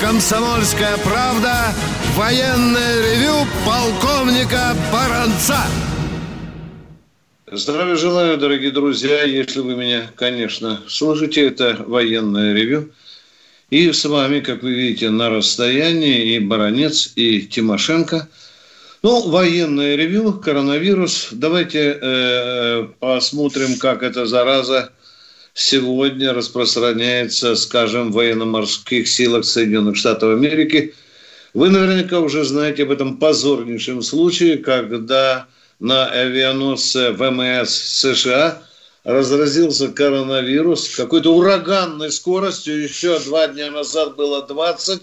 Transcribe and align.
«Комсомольская 0.00 0.96
правда» 0.98 1.74
военное 2.16 3.14
ревю 3.14 3.46
полковника 3.66 4.76
Баранца. 4.92 5.58
Здравия 7.50 7.96
желаю, 7.96 8.38
дорогие 8.38 8.70
друзья. 8.70 9.22
Если 9.24 9.60
вы 9.60 9.74
меня, 9.76 10.10
конечно, 10.16 10.80
слушаете, 10.88 11.46
это 11.46 11.84
военное 11.86 12.54
ревю. 12.54 12.90
И 13.70 13.92
с 13.92 14.04
вами, 14.04 14.40
как 14.40 14.62
вы 14.62 14.72
видите, 14.72 15.10
на 15.10 15.30
расстоянии 15.30 16.34
и 16.34 16.38
Баранец, 16.38 17.12
и 17.16 17.42
Тимошенко. 17.42 18.28
Ну, 19.02 19.28
военное 19.28 19.96
ревю, 19.96 20.32
коронавирус. 20.34 21.28
Давайте 21.32 21.98
э, 22.00 22.86
посмотрим, 23.00 23.76
как 23.78 24.02
эта 24.02 24.26
зараза 24.26 24.92
сегодня 25.54 26.32
распространяется, 26.32 27.54
скажем, 27.56 28.10
в 28.10 28.14
военно-морских 28.14 29.08
силах 29.08 29.44
Соединенных 29.44 29.96
Штатов 29.96 30.34
Америки. 30.36 30.94
Вы 31.54 31.68
наверняка 31.68 32.20
уже 32.20 32.44
знаете 32.44 32.84
об 32.84 32.90
этом 32.90 33.18
позорнейшем 33.18 34.02
случае, 34.02 34.58
когда 34.58 35.46
на 35.78 36.06
авианосце 36.06 37.12
ВМС 37.12 37.70
США 37.70 38.62
разразился 39.04 39.88
коронавирус 39.88 40.94
какой-то 40.96 41.34
ураганной 41.34 42.10
скоростью. 42.10 42.82
Еще 42.82 43.18
два 43.20 43.48
дня 43.48 43.70
назад 43.70 44.16
было 44.16 44.46
20. 44.46 45.02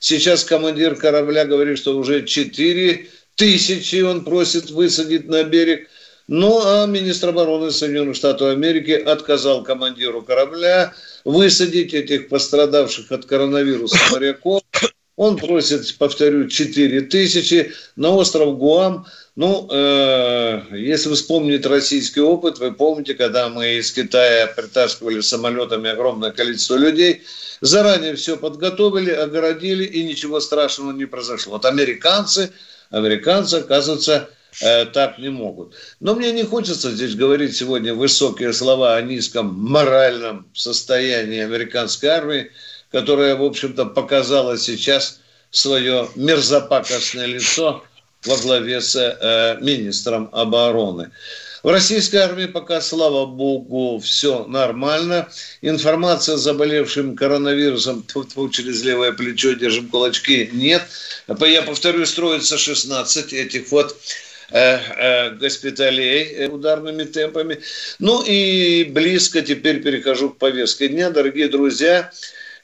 Сейчас 0.00 0.44
командир 0.44 0.96
корабля 0.96 1.44
говорит, 1.44 1.78
что 1.78 1.96
уже 1.96 2.24
4 2.24 3.08
тысячи 3.36 4.02
он 4.02 4.24
просит 4.24 4.70
высадить 4.70 5.28
на 5.28 5.44
берег. 5.44 5.88
Ну, 6.26 6.62
а 6.64 6.86
министр 6.86 7.30
обороны 7.30 7.70
Соединенных 7.70 8.16
Штатов 8.16 8.48
Америки 8.48 8.92
отказал 8.92 9.62
командиру 9.62 10.22
корабля 10.22 10.94
высадить 11.24 11.92
этих 11.92 12.28
пострадавших 12.28 13.12
от 13.12 13.26
коронавируса 13.26 13.98
моряков. 14.12 14.62
Он 15.16 15.36
просит, 15.36 15.96
повторю, 15.98 16.48
4 16.48 17.02
тысячи 17.02 17.72
на 17.94 18.10
остров 18.10 18.58
Гуам. 18.58 19.06
Ну, 19.36 19.68
э, 19.70 20.62
если 20.72 21.12
вспомнить 21.12 21.66
российский 21.66 22.20
опыт, 22.20 22.58
вы 22.58 22.72
помните, 22.72 23.14
когда 23.14 23.48
мы 23.48 23.74
из 23.76 23.92
Китая 23.92 24.46
притаскивали 24.46 25.20
самолетами 25.20 25.90
огромное 25.90 26.32
количество 26.32 26.76
людей, 26.76 27.22
заранее 27.60 28.16
все 28.16 28.36
подготовили, 28.36 29.10
огородили, 29.10 29.84
и 29.84 30.04
ничего 30.04 30.40
страшного 30.40 30.92
не 30.92 31.04
произошло. 31.04 31.54
Вот 31.54 31.64
американцы, 31.64 32.50
американцы, 32.90 33.56
оказывается, 33.56 34.30
Э, 34.60 34.84
так 34.86 35.18
не 35.18 35.30
могут. 35.30 35.74
Но 36.00 36.14
мне 36.14 36.32
не 36.32 36.44
хочется 36.44 36.92
здесь 36.92 37.14
говорить 37.14 37.56
сегодня 37.56 37.94
высокие 37.94 38.52
слова 38.52 38.96
о 38.96 39.02
низком 39.02 39.54
моральном 39.54 40.46
состоянии 40.54 41.40
американской 41.40 42.08
армии, 42.08 42.50
которая, 42.92 43.36
в 43.36 43.42
общем-то, 43.42 43.86
показала 43.86 44.56
сейчас 44.56 45.20
свое 45.50 46.08
мерзопакостное 46.14 47.26
лицо 47.26 47.84
во 48.24 48.36
главе 48.36 48.80
с 48.80 48.96
э, 48.96 49.58
министром 49.60 50.28
обороны. 50.32 51.10
В 51.62 51.68
российской 51.70 52.16
армии 52.16 52.44
пока, 52.44 52.82
слава 52.82 53.24
богу, 53.24 53.98
все 53.98 54.44
нормально. 54.44 55.28
Информация 55.62 56.34
о 56.34 56.38
заболевшем 56.38 57.16
коронавирусом 57.16 58.04
через 58.52 58.82
левое 58.84 59.12
плечо, 59.12 59.54
держим 59.54 59.88
кулачки, 59.88 60.50
нет. 60.52 60.82
Я 61.40 61.62
повторю, 61.62 62.04
строится 62.06 62.58
16 62.58 63.32
этих 63.32 63.72
вот 63.72 63.96
госпиталей 64.50 66.34
э, 66.34 66.48
ударными 66.48 67.04
темпами. 67.04 67.60
Ну 67.98 68.22
и 68.22 68.84
близко 68.84 69.42
теперь 69.42 69.82
перехожу 69.82 70.30
к 70.30 70.38
повестке 70.38 70.88
дня. 70.88 71.10
Дорогие 71.10 71.48
друзья, 71.48 72.10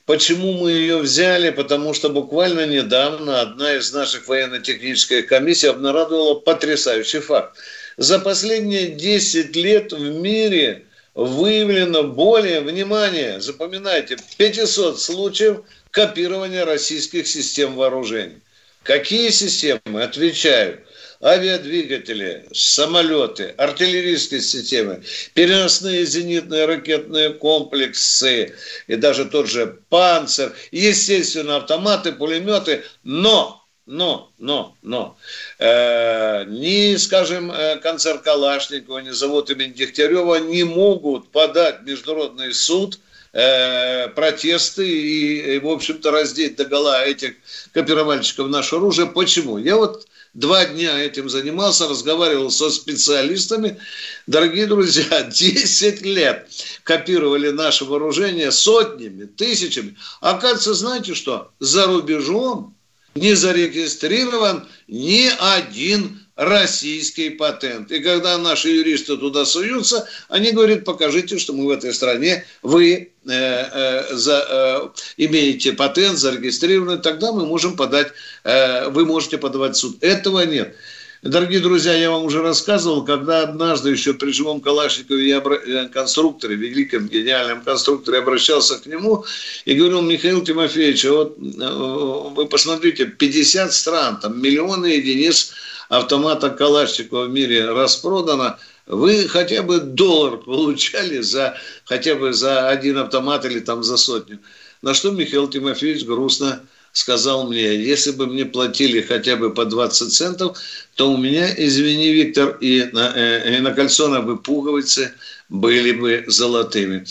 Почему 0.06 0.54
мы 0.54 0.72
ее 0.72 0.96
взяли? 0.98 1.50
Потому 1.50 1.94
что 1.94 2.08
буквально 2.08 2.66
недавно 2.66 3.42
одна 3.42 3.74
из 3.74 3.92
наших 3.92 4.26
военно-технических 4.26 5.28
комиссий 5.28 5.68
обнародовала 5.68 6.34
потрясающий 6.34 7.20
факт. 7.20 7.56
За 7.96 8.18
последние 8.18 8.88
10 8.88 9.54
лет 9.54 9.92
в 9.92 10.20
мире 10.20 10.86
выявлено 11.14 12.02
более, 12.02 12.60
внимание, 12.60 13.40
запоминайте, 13.40 14.16
500 14.36 15.00
случаев 15.00 15.60
копирования 15.92 16.64
российских 16.64 17.28
систем 17.28 17.76
вооружений. 17.76 18.40
Какие 18.82 19.28
системы? 19.28 20.02
Отвечаю 20.02 20.80
авиадвигатели, 21.22 22.46
самолеты, 22.52 23.54
артиллерийские 23.58 24.40
системы, 24.40 25.02
переносные 25.34 26.04
зенитные 26.06 26.64
ракетные 26.64 27.30
комплексы 27.30 28.54
и 28.86 28.96
даже 28.96 29.26
тот 29.26 29.48
же 29.48 29.78
«Панцер», 29.90 30.54
естественно, 30.70 31.56
автоматы, 31.56 32.12
пулеметы, 32.12 32.84
но 33.04 33.60
но, 33.86 34.30
но, 34.38 34.76
но, 34.82 35.16
э, 35.58 36.44
ни, 36.44 36.94
скажем, 36.94 37.50
э, 37.50 37.76
концерт 37.78 38.22
Калашникова, 38.22 38.98
ни 39.00 39.10
завод 39.10 39.50
имени 39.50 39.72
Дегтярева 39.72 40.36
не 40.36 40.62
могут 40.62 41.30
подать 41.30 41.82
международный 41.82 42.54
суд 42.54 43.00
э, 43.32 44.06
протесты 44.10 44.88
и, 44.88 45.56
и, 45.56 45.58
в 45.58 45.68
общем-то, 45.68 46.12
раздеть 46.12 46.54
до 46.54 46.66
гола 46.66 47.04
этих 47.04 47.34
копировальщиков 47.72 48.48
наше 48.48 48.76
оружие. 48.76 49.08
Почему? 49.08 49.58
Я 49.58 49.76
вот 49.76 50.06
два 50.34 50.64
дня 50.64 50.98
этим 50.98 51.28
занимался, 51.28 51.88
разговаривал 51.88 52.50
со 52.50 52.70
специалистами. 52.70 53.78
Дорогие 54.26 54.66
друзья, 54.66 55.22
10 55.30 56.02
лет 56.02 56.48
копировали 56.84 57.50
наше 57.50 57.84
вооружение 57.84 58.50
сотнями, 58.50 59.24
тысячами. 59.24 59.96
Оказывается, 60.20 60.74
знаете 60.74 61.14
что? 61.14 61.50
За 61.60 61.86
рубежом 61.86 62.76
не 63.14 63.34
зарегистрирован 63.34 64.68
ни 64.86 65.30
один 65.38 66.20
российский 66.40 67.28
патент. 67.28 67.92
И 67.92 68.00
когда 68.00 68.38
наши 68.38 68.70
юристы 68.70 69.18
туда 69.18 69.44
суются, 69.44 70.08
они 70.30 70.52
говорят, 70.52 70.84
покажите, 70.84 71.38
что 71.38 71.52
мы 71.52 71.66
в 71.66 71.70
этой 71.70 71.92
стране, 71.92 72.46
вы 72.62 73.10
э, 73.26 73.30
э, 73.30 74.14
за, 74.14 74.46
э, 74.48 74.88
имеете 75.18 75.74
патент, 75.74 76.18
зарегистрированный, 76.18 76.96
тогда 76.96 77.32
мы 77.32 77.44
можем 77.44 77.76
подать, 77.76 78.12
э, 78.44 78.88
вы 78.88 79.04
можете 79.04 79.36
подавать 79.36 79.76
в 79.76 79.80
суд. 79.80 79.98
Этого 80.02 80.40
нет. 80.46 80.74
Дорогие 81.22 81.60
друзья, 81.60 81.92
я 81.94 82.10
вам 82.10 82.24
уже 82.24 82.40
рассказывал, 82.40 83.04
когда 83.04 83.42
однажды 83.42 83.90
еще 83.90 84.14
при 84.14 84.30
живом 84.30 84.62
Калашникове 84.62 85.28
я 85.28 85.42
э, 85.44 85.88
конструкторе, 85.88 86.56
великом 86.56 87.06
гениальном 87.06 87.60
конструкторе, 87.60 88.20
обращался 88.20 88.78
к 88.78 88.86
нему 88.86 89.26
и 89.66 89.74
говорил, 89.74 90.00
Михаил 90.00 90.42
Тимофеевич, 90.42 91.04
вот 91.04 91.36
э, 91.36 92.30
вы 92.34 92.46
посмотрите, 92.46 93.04
50 93.04 93.74
стран, 93.74 94.20
там 94.20 94.40
миллионы 94.40 94.86
единиц 94.86 95.52
автомата 95.90 96.50
Калашникова 96.50 97.24
в 97.24 97.30
мире 97.30 97.68
распродано, 97.68 98.58
вы 98.86 99.28
хотя 99.28 99.62
бы 99.62 99.80
доллар 99.80 100.38
получали 100.38 101.20
за 101.20 101.56
хотя 101.84 102.14
бы 102.14 102.32
за 102.32 102.68
один 102.68 102.96
автомат 102.98 103.44
или 103.44 103.58
там 103.60 103.82
за 103.82 103.96
сотню. 103.96 104.38
На 104.82 104.94
что 104.94 105.10
Михаил 105.10 105.48
Тимофеевич 105.48 106.04
грустно 106.06 106.62
сказал 106.92 107.48
мне, 107.48 107.74
если 107.74 108.12
бы 108.12 108.26
мне 108.26 108.44
платили 108.44 109.00
хотя 109.00 109.36
бы 109.36 109.52
по 109.52 109.64
20 109.64 110.12
центов, 110.12 110.58
то 110.94 111.12
у 111.12 111.16
меня, 111.16 111.48
извини, 111.56 112.12
Виктор, 112.12 112.56
и 112.60 112.88
на, 112.92 113.12
э, 113.14 113.58
и 113.58 113.60
на 113.60 113.72
кальсонах 113.72 114.24
бы 114.24 114.36
пуговицы 114.36 115.12
были 115.50 115.90
бы 115.90 116.24
золотыми. 116.28 117.04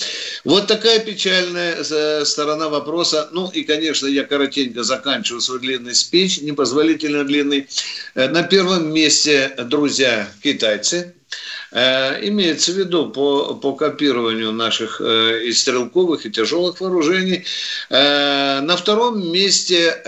Вот 0.46 0.68
такая 0.68 1.00
печальная 1.00 1.76
э, 1.78 2.26
сторона 2.26 2.70
вопроса. 2.70 3.30
Ну 3.34 3.50
и, 3.50 3.64
конечно, 3.64 4.08
я 4.08 4.24
коротенько 4.24 4.84
заканчиваю 4.84 5.42
свой 5.42 5.60
длинный 5.60 5.94
спич, 5.94 6.42
непозволительно 6.42 7.26
длинный. 7.26 7.68
Э, 8.16 8.30
на 8.30 8.44
первом 8.44 8.94
месте, 8.94 9.54
друзья, 9.66 10.28
китайцы. 10.42 11.14
Э, 11.72 12.26
имеется 12.26 12.72
в 12.72 12.78
виду 12.78 13.10
по, 13.10 13.56
по 13.56 13.74
копированию 13.74 14.54
наших 14.54 15.02
и 15.02 15.52
стрелковых, 15.52 16.26
и 16.26 16.32
тяжелых 16.32 16.80
вооружений. 16.80 17.44
На 17.90 18.76
втором 18.78 19.32
месте 19.32 20.02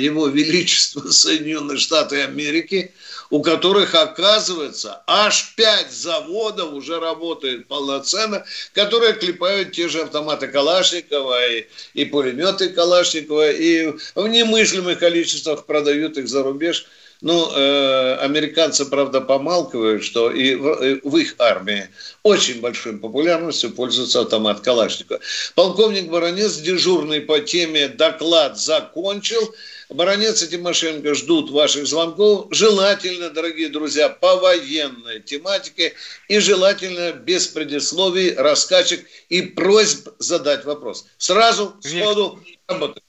его 0.00 0.26
Величество 0.26 1.08
Соединенные 1.10 1.78
Штаты 1.78 2.22
Америки– 2.22 2.92
у 3.30 3.42
которых, 3.42 3.94
оказывается, 3.94 5.02
аж 5.06 5.54
пять 5.54 5.92
заводов 5.92 6.72
уже 6.72 6.98
работают 6.98 7.68
полноценно, 7.68 8.44
которые 8.72 9.14
клепают 9.14 9.72
те 9.72 9.88
же 9.88 10.02
автоматы 10.02 10.48
Калашникова 10.48 11.46
и, 11.48 11.66
и 11.94 12.04
пулеметы 12.04 12.70
Калашникова, 12.70 13.50
и 13.50 13.92
в 14.14 14.26
немыслимых 14.26 14.98
количествах 14.98 15.66
продают 15.66 16.16
их 16.16 16.28
за 16.28 16.42
рубеж. 16.42 16.86
Ну, 17.20 17.50
э, 17.52 18.14
американцы, 18.20 18.84
правда, 18.84 19.20
помалкивают, 19.20 20.04
что 20.04 20.30
и 20.30 20.54
в, 20.54 20.84
и 20.84 21.00
в 21.02 21.16
их 21.16 21.34
армии 21.38 21.88
очень 22.22 22.60
большой 22.60 22.96
популярностью 22.96 23.72
пользуется 23.72 24.20
автомат 24.20 24.60
Калашникова. 24.60 25.18
Полковник 25.56 26.10
Баранец, 26.10 26.58
дежурный 26.58 27.20
по 27.20 27.40
теме 27.40 27.88
доклад 27.88 28.56
закончил. 28.56 29.52
Баранец 29.90 30.42
и 30.42 30.48
Тимошенко 30.48 31.14
ждут 31.14 31.50
ваших 31.50 31.86
звонков. 31.86 32.48
Желательно, 32.50 33.30
дорогие 33.30 33.70
друзья, 33.70 34.10
по 34.10 34.36
военной 34.36 35.20
тематике 35.20 35.94
и 36.28 36.38
желательно 36.40 37.12
без 37.12 37.46
предисловий, 37.46 38.34
раскачек 38.34 39.06
и 39.30 39.42
просьб 39.42 40.08
задать 40.18 40.64
вопрос. 40.66 41.06
Сразу, 41.16 41.74
сходу, 41.80 42.42
работать. 42.66 43.02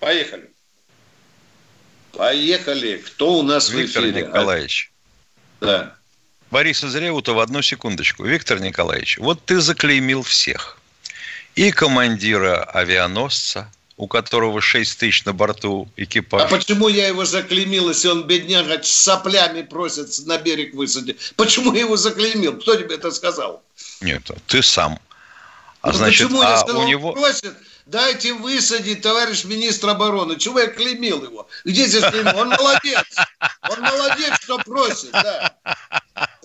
Поехали. 0.00 0.50
Поехали. 2.12 2.96
Кто 2.98 3.34
у 3.34 3.42
нас 3.42 3.68
Виктор 3.68 4.02
в 4.02 4.06
эфире? 4.06 4.22
Николаевич. 4.22 4.90
Да. 5.60 5.94
Бориса 6.50 6.88
Зреутова, 6.88 7.42
одну 7.42 7.60
секундочку. 7.60 8.24
Виктор 8.24 8.60
Николаевич, 8.60 9.18
вот 9.18 9.44
ты 9.44 9.60
заклеймил 9.60 10.22
всех. 10.22 10.78
И 11.54 11.70
командира 11.70 12.64
авианосца, 12.64 13.70
у 13.96 14.08
которого 14.08 14.60
6 14.60 14.98
тысяч 14.98 15.24
на 15.24 15.32
борту 15.32 15.88
экипаж. 15.96 16.42
А 16.42 16.48
почему 16.48 16.88
я 16.88 17.08
его 17.08 17.24
заклеймил, 17.24 17.88
если 17.88 18.08
он, 18.08 18.26
бедняга, 18.26 18.82
с 18.82 18.90
соплями 18.90 19.62
просит 19.62 20.08
на 20.26 20.38
берег 20.38 20.74
высадить? 20.74 21.32
Почему 21.36 21.72
я 21.72 21.80
его 21.80 21.96
заклеймил? 21.96 22.58
Кто 22.58 22.76
тебе 22.76 22.96
это 22.96 23.10
сказал? 23.10 23.62
Нет, 24.00 24.30
ты 24.46 24.62
сам. 24.62 24.98
А 25.80 25.92
ну, 25.92 25.98
значит, 25.98 26.26
почему 26.26 26.42
а 26.42 26.50
я 26.50 26.58
сказал, 26.58 26.82
у 26.82 26.86
него... 26.86 27.12
просит, 27.12 27.54
дайте 27.86 28.34
высадить, 28.34 29.00
товарищ 29.00 29.44
министр 29.44 29.90
обороны. 29.90 30.36
Чего 30.36 30.60
я 30.60 30.66
клеймил 30.66 31.22
его? 31.22 31.48
Где 31.64 31.86
здесь 31.86 32.04
клеймил? 32.04 32.36
Он 32.36 32.48
молодец. 32.50 33.06
Он 33.70 33.80
молодец, 33.80 34.34
что 34.42 34.58
просит, 34.58 35.12
да. 35.12 35.56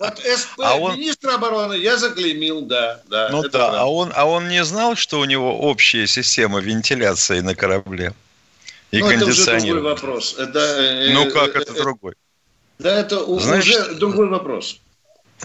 Вот 0.02 0.18
СП, 0.18 0.58
а 0.58 0.74
он... 0.74 0.96
министр 0.96 1.30
обороны, 1.30 1.74
я 1.74 1.96
заклеймил, 1.96 2.62
да. 2.62 3.00
да 3.06 3.28
ну 3.30 3.42
да, 3.42 3.48
правда. 3.50 3.80
а 3.82 3.84
он, 3.86 4.12
а 4.16 4.24
он 4.24 4.48
не 4.48 4.64
знал, 4.64 4.96
что 4.96 5.20
у 5.20 5.24
него 5.24 5.60
общая 5.60 6.08
система 6.08 6.58
вентиляции 6.58 7.38
на 7.38 7.54
корабле? 7.54 8.12
И 8.90 8.98
ну, 8.98 9.08
это 9.08 9.26
уже 9.26 9.44
другой 9.44 9.80
вопрос. 9.80 10.34
Это, 10.36 10.58
э, 10.58 11.12
ну 11.14 11.30
как 11.30 11.54
это 11.54 11.72
э, 11.72 11.76
другой? 11.76 12.14
Да, 12.80 12.98
это 12.98 13.24
Значит, 13.38 13.76
уже 13.76 13.94
другой 13.94 14.26
вопрос. 14.26 14.80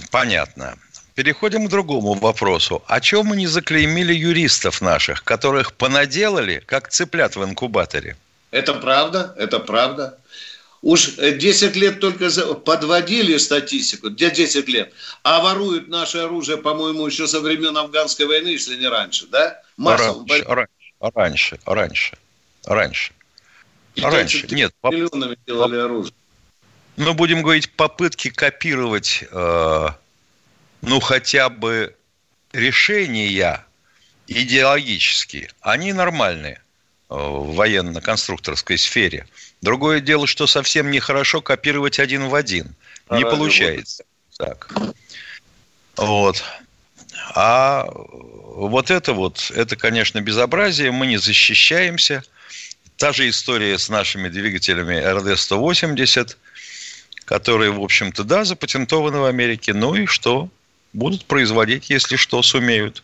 Понятно. 0.09 0.75
Переходим 1.13 1.67
к 1.67 1.69
другому 1.69 2.15
вопросу. 2.15 2.83
О 2.87 2.99
чем 2.99 3.27
мы 3.27 3.37
не 3.37 3.45
заклеймили 3.45 4.13
юристов 4.13 4.81
наших, 4.81 5.23
которых 5.23 5.73
понаделали, 5.73 6.63
как 6.65 6.89
цыплят 6.89 7.35
в 7.35 7.43
инкубаторе? 7.43 8.17
Это 8.49 8.73
правда, 8.73 9.35
это 9.37 9.59
правда. 9.59 10.17
Уж 10.81 11.15
10 11.15 11.75
лет 11.75 11.99
только 11.99 12.29
подводили 12.53 13.37
статистику, 13.37 14.09
где 14.09 14.29
10 14.29 14.67
лет, 14.67 14.93
а 15.23 15.41
воруют 15.41 15.87
наше 15.87 16.19
оружие, 16.19 16.57
по-моему, 16.57 17.07
еще 17.07 17.27
со 17.27 17.39
времен 17.39 17.75
афганской 17.75 18.27
войны, 18.27 18.49
если 18.49 18.77
не 18.77 18.87
раньше, 18.87 19.25
да? 19.27 19.61
Массово. 19.75 20.25
Раньше, 20.27 20.69
раньше, 20.99 21.59
раньше, 21.65 22.17
раньше. 22.65 23.13
Раньше, 23.95 24.47
нет. 24.51 24.71
Миллионами 24.83 25.37
делали 25.47 25.77
оружие. 25.77 26.13
Ну, 26.97 27.13
будем 27.15 27.41
говорить, 27.41 27.71
попытки 27.71 28.29
копировать, 28.29 29.23
э, 29.31 29.87
ну, 30.81 30.99
хотя 30.99 31.49
бы 31.49 31.95
решения 32.53 33.65
идеологические, 34.27 35.49
они 35.61 35.93
нормальные 35.93 36.61
э, 37.09 37.15
в 37.15 37.55
военно-конструкторской 37.55 38.77
сфере– 38.77 39.25
Другое 39.61 39.99
дело, 39.99 40.27
что 40.27 40.47
совсем 40.47 40.91
нехорошо 40.91 41.41
копировать 41.41 41.99
один 41.99 42.27
в 42.27 42.35
один. 42.35 42.75
Не 43.09 43.23
а 43.23 43.29
получается. 43.29 44.03
Вот. 44.37 44.47
Так. 44.47 44.71
Вот. 45.95 46.43
А 47.33 47.87
вот 47.89 48.91
это 48.91 49.13
вот, 49.13 49.51
это, 49.53 49.75
конечно, 49.75 50.21
безобразие. 50.21 50.91
Мы 50.91 51.07
не 51.07 51.17
защищаемся. 51.17 52.23
Та 52.97 53.13
же 53.13 53.29
история 53.29 53.77
с 53.77 53.89
нашими 53.89 54.29
двигателями 54.29 54.95
РД-180, 54.95 56.35
которые, 57.25 57.71
в 57.71 57.81
общем-то, 57.81 58.23
да, 58.23 58.43
запатентованы 58.43 59.19
в 59.19 59.25
Америке. 59.25 59.73
Ну 59.73 59.95
и 59.95 60.05
что? 60.05 60.49
Будут 60.93 61.25
производить, 61.25 61.89
если 61.89 62.15
что, 62.15 62.41
сумеют. 62.41 63.03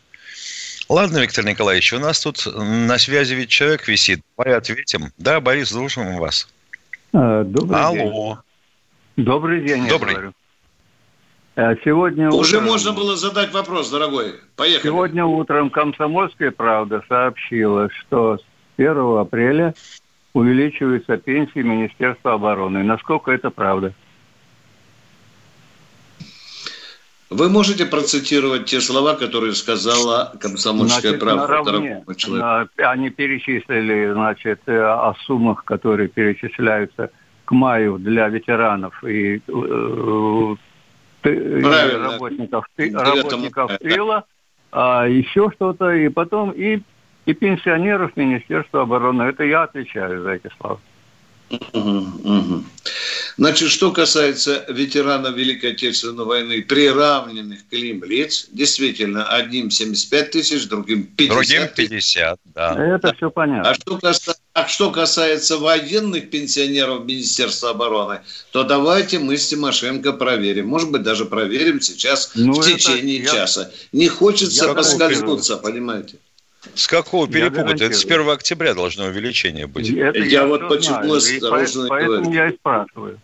Ладно, 0.94 1.18
Виктор 1.18 1.44
Николаевич, 1.44 1.92
у 1.94 1.98
нас 1.98 2.22
тут 2.22 2.45
на 2.45 3.00
связи 3.00 3.34
ведь 3.34 3.50
человек 3.50 3.88
висит. 3.88 4.22
Давай 4.38 4.56
ответим. 4.56 5.12
Да, 5.18 5.42
Борис, 5.42 5.69
слушаем 5.69 6.19
вас. 6.19 6.48
А, 7.13 7.44
добрый 7.44 7.81
Алло. 7.81 8.38
день. 9.16 9.25
Добрый 9.25 9.62
день, 9.66 9.88
Добрый. 9.88 10.13
я 10.13 10.19
говорю. 10.19 10.34
А, 11.56 11.75
сегодня 11.84 12.30
Уже 12.30 12.57
утром... 12.57 12.69
можно 12.69 12.94
было 12.94 13.16
задать 13.16 13.51
вопрос, 13.54 13.90
дорогой. 13.90 14.36
Поехали. 14.56 14.84
Сегодня 14.84 15.25
утром 15.25 15.72
«Комсомольская 15.72 16.51
правда» 16.51 17.04
сообщила, 17.10 17.89
что 17.89 18.38
с 18.38 18.44
1 18.78 19.18
апреля 19.18 19.74
увеличиваются 20.34 21.18
пенсии 21.18 21.63
Министерства 21.63 22.34
обороны. 22.34 22.84
Насколько 22.84 23.31
это 23.31 23.50
правда? 23.50 23.96
Вы 27.34 27.50
можете 27.50 27.86
процитировать 27.86 28.66
те 28.66 28.80
слова, 28.80 29.16
которые 29.16 29.54
сказала 29.54 30.34
комсомольская 30.40 31.12
значит, 31.12 31.20
правда 31.20 31.48
наравне, 31.48 32.04
человеку? 32.16 32.70
Они 32.78 33.10
перечислили, 33.10 34.14
значит, 34.14 34.62
о 34.68 35.14
суммах, 35.26 35.64
которые 35.66 36.10
перечисляются 36.10 37.10
к 37.46 37.52
маю 37.52 37.98
для 37.98 38.30
ветеранов 38.30 39.04
и 39.04 39.42
э, 39.48 40.56
работников, 41.24 42.66
работников 42.78 43.78
тыла, 43.80 44.26
а 44.72 45.08
еще 45.08 45.52
что-то, 45.56 45.92
и 45.92 46.10
потом 46.10 46.52
и, 46.52 46.82
и 47.26 47.34
пенсионеров 47.34 48.16
Министерства 48.16 48.84
обороны. 48.84 49.24
Это 49.24 49.44
я 49.44 49.64
отвечаю 49.64 50.24
за 50.24 50.32
эти 50.32 50.50
слова. 50.60 50.80
Угу, 51.50 51.90
угу. 52.24 52.63
Значит, 53.38 53.69
что 53.69 53.92
касается 53.92 54.66
ветеранов 54.69 55.36
Великой 55.36 55.72
Отечественной 55.72 56.25
войны, 56.25 56.62
приравненных 56.62 57.68
к 57.69 57.74
ним 57.74 58.04
лиц, 58.04 58.48
действительно, 58.51 59.28
одним 59.28 59.69
75 59.72 60.31
тысяч, 60.31 60.68
другим 60.68 61.04
50 61.04 61.36
Другим 61.36 61.68
50, 61.75 62.40
да. 62.54 62.95
Это 62.95 63.07
да. 63.07 63.13
все 63.13 63.30
понятно. 63.31 63.69
А 63.69 63.74
что, 63.74 63.98
касается, 63.98 64.36
а 64.54 64.68
что 64.68 64.92
касается 64.92 65.57
военных 65.57 66.30
пенсионеров 66.30 67.06
Министерства 67.06 67.72
обороны, 67.72 68.22
то 68.51 68.63
давайте 68.63 69.19
мы 69.19 69.38
с 69.38 69.48
Тимошенко 69.48 70.13
проверим. 70.13 70.68
Может 70.68 70.92
быть, 70.92 71.04
даже 71.04 71.25
проверим 71.25 71.81
сейчас 71.81 72.31
ну, 72.36 72.54
в 72.54 72.66
течение 72.66 73.25
часа. 73.25 73.72
Не 73.92 74.07
хочется 74.07 74.66
я 74.66 74.74
поскользнуться, 74.74 75.57
понимаете? 75.57 76.18
С 76.75 76.88
какого 76.88 77.27
перепуга? 77.27 77.74
Это 77.74 77.92
с 77.94 78.06
1 78.06 78.30
октября 78.30 78.74
должно 78.74 79.06
увеличение 79.06 79.68
быть. 79.68 79.89
Это 79.89 80.19
я, 80.19 80.42
я 80.42 80.48
вот 80.48 80.68
почему 80.69 81.13
осторожно 81.13 81.88
Поэтому 81.88 82.24
говорю. 82.24 82.31
я 82.31 82.50
и 82.50 82.56
спрашиваю. 82.56 83.19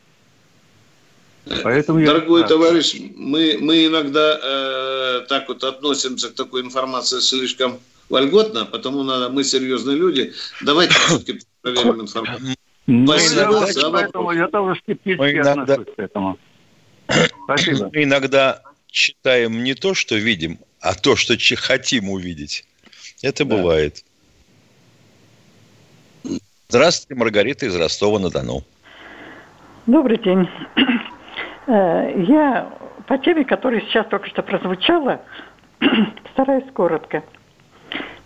Поэтому 1.64 2.06
Дорогой 2.06 2.42
я 2.42 2.48
товарищ, 2.48 2.96
мы, 3.16 3.58
мы 3.60 3.88
иногда 3.88 4.40
э, 4.42 5.26
так 5.28 5.48
вот 5.48 5.64
относимся 5.64 6.30
к 6.30 6.36
такой 6.36 6.62
информации 6.62 7.20
слишком 7.20 7.80
вольготно, 8.10 8.66
потому 8.66 9.04
надо, 9.04 9.30
мы 9.30 9.44
серьезные 9.44 9.98
люди. 9.98 10.34
Давайте 10.62 10.94
все-таки 11.08 11.40
проверим 11.62 12.02
информацию. 12.02 12.56
Ну, 12.88 13.08
Спасибо 13.08 13.52
да, 13.52 13.68
за 13.68 13.90
поэтому 13.92 14.32
я 14.32 14.48
тоже 14.48 14.80
скептически 14.84 15.20
мы 15.20 15.32
иногда, 15.32 15.62
отношусь 15.62 15.96
к 15.96 16.00
этому. 16.00 16.40
Спасибо. 17.46 17.90
Мы 17.94 18.04
иногда 18.04 18.62
читаем 18.88 19.64
не 19.64 19.76
то, 19.76 19.94
что 19.94 20.16
видим, 20.16 20.60
а 20.82 20.94
то, 20.94 21.16
что 21.16 21.36
хотим 21.56 22.10
увидеть. 22.10 22.66
Это 23.22 23.46
да. 23.46 23.56
бывает. 23.56 24.04
Здравствуйте, 26.68 27.20
Маргарита 27.20 27.66
из 27.66 27.76
Ростова-на-Дону. 27.76 28.62
Добрый 29.88 30.18
день. 30.20 30.48
Э, 31.66 32.14
я 32.28 32.72
по 33.08 33.18
теме, 33.18 33.44
которая 33.44 33.82
сейчас 33.82 34.08
только 34.08 34.28
что 34.30 34.44
прозвучала, 34.44 35.22
стараюсь 36.34 36.72
коротко. 36.74 37.24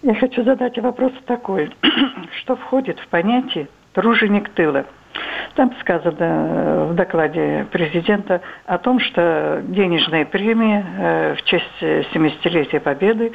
Я 0.01 0.15
хочу 0.15 0.43
задать 0.43 0.77
вопрос 0.79 1.13
такой. 1.25 1.73
Что 2.41 2.57
входит 2.57 2.99
в 2.99 3.07
понятие 3.07 3.69
труженик 3.93 4.49
тыла? 4.49 4.85
Там 5.55 5.71
сказано 5.81 6.15
э, 6.19 6.85
в 6.91 6.95
докладе 6.95 7.67
президента 7.71 8.41
о 8.65 8.77
том, 8.77 8.99
что 8.99 9.61
денежные 9.63 10.25
премии 10.25 10.83
э, 10.83 11.35
в 11.35 11.43
честь 11.43 11.81
70-летия 11.81 12.79
Победы 12.79 13.31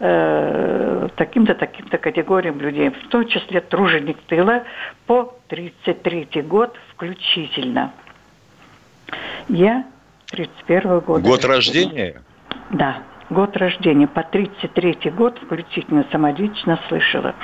э, 0.00 1.08
таким-то, 1.14 1.54
таким-то 1.54 1.98
категориям 1.98 2.60
людей, 2.60 2.90
в 2.90 3.08
том 3.08 3.26
числе 3.28 3.60
труженик 3.60 4.18
тыла, 4.26 4.64
по 5.06 5.34
33 5.48 6.42
год 6.42 6.76
включительно. 6.92 7.92
Я 9.48 9.84
31 10.32 11.00
года. 11.00 11.22
Год 11.22 11.44
рождения? 11.44 12.22
Да 12.70 13.02
год 13.30 13.56
рождения, 13.56 14.06
по 14.06 14.22
33 14.22 15.10
год 15.10 15.38
включительно 15.38 16.04
самолично 16.10 16.78
слышала. 16.88 17.34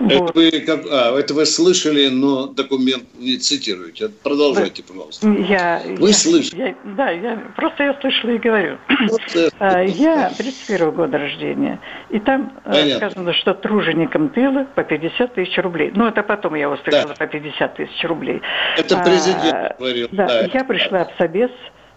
Это, 0.00 0.18
вот. 0.18 0.34
вы, 0.34 0.50
как, 0.66 0.80
а, 0.90 1.18
это 1.18 1.34
вы 1.34 1.44
слышали, 1.44 2.08
но 2.08 2.46
документ 2.46 3.04
не 3.18 3.36
цитируете. 3.36 4.08
Продолжайте, 4.08 4.82
пожалуйста. 4.82 5.28
Я, 5.28 5.82
вы 5.98 6.08
я, 6.08 6.14
слышали? 6.14 6.60
Я, 6.60 6.74
да, 6.96 7.10
я, 7.10 7.52
просто 7.54 7.84
я 7.84 8.00
слышала 8.00 8.30
и 8.30 8.38
говорю. 8.38 8.78
Вот 9.08 9.20
а, 9.58 9.82
я 9.82 10.30
31 10.36 10.90
года 10.92 11.18
рождения. 11.18 11.80
И 12.08 12.18
там 12.18 12.58
Понятно. 12.64 13.10
сказано, 13.10 13.32
что 13.34 13.54
труженикам 13.54 14.30
тыла 14.30 14.66
по 14.74 14.82
50 14.82 15.34
тысяч 15.34 15.56
рублей. 15.58 15.92
Ну, 15.94 16.06
это 16.06 16.22
потом 16.22 16.54
я 16.54 16.70
услышала 16.70 17.08
да. 17.08 17.14
по 17.14 17.26
50 17.26 17.74
тысяч 17.76 18.04
рублей. 18.04 18.40
Это 18.78 18.96
президент 18.98 19.54
а, 19.54 19.76
говорил. 19.78 20.08
Да, 20.12 20.26
да, 20.26 20.40
я 20.52 20.64
пришла 20.64 21.04
в 21.04 21.12
Собес 21.18 21.50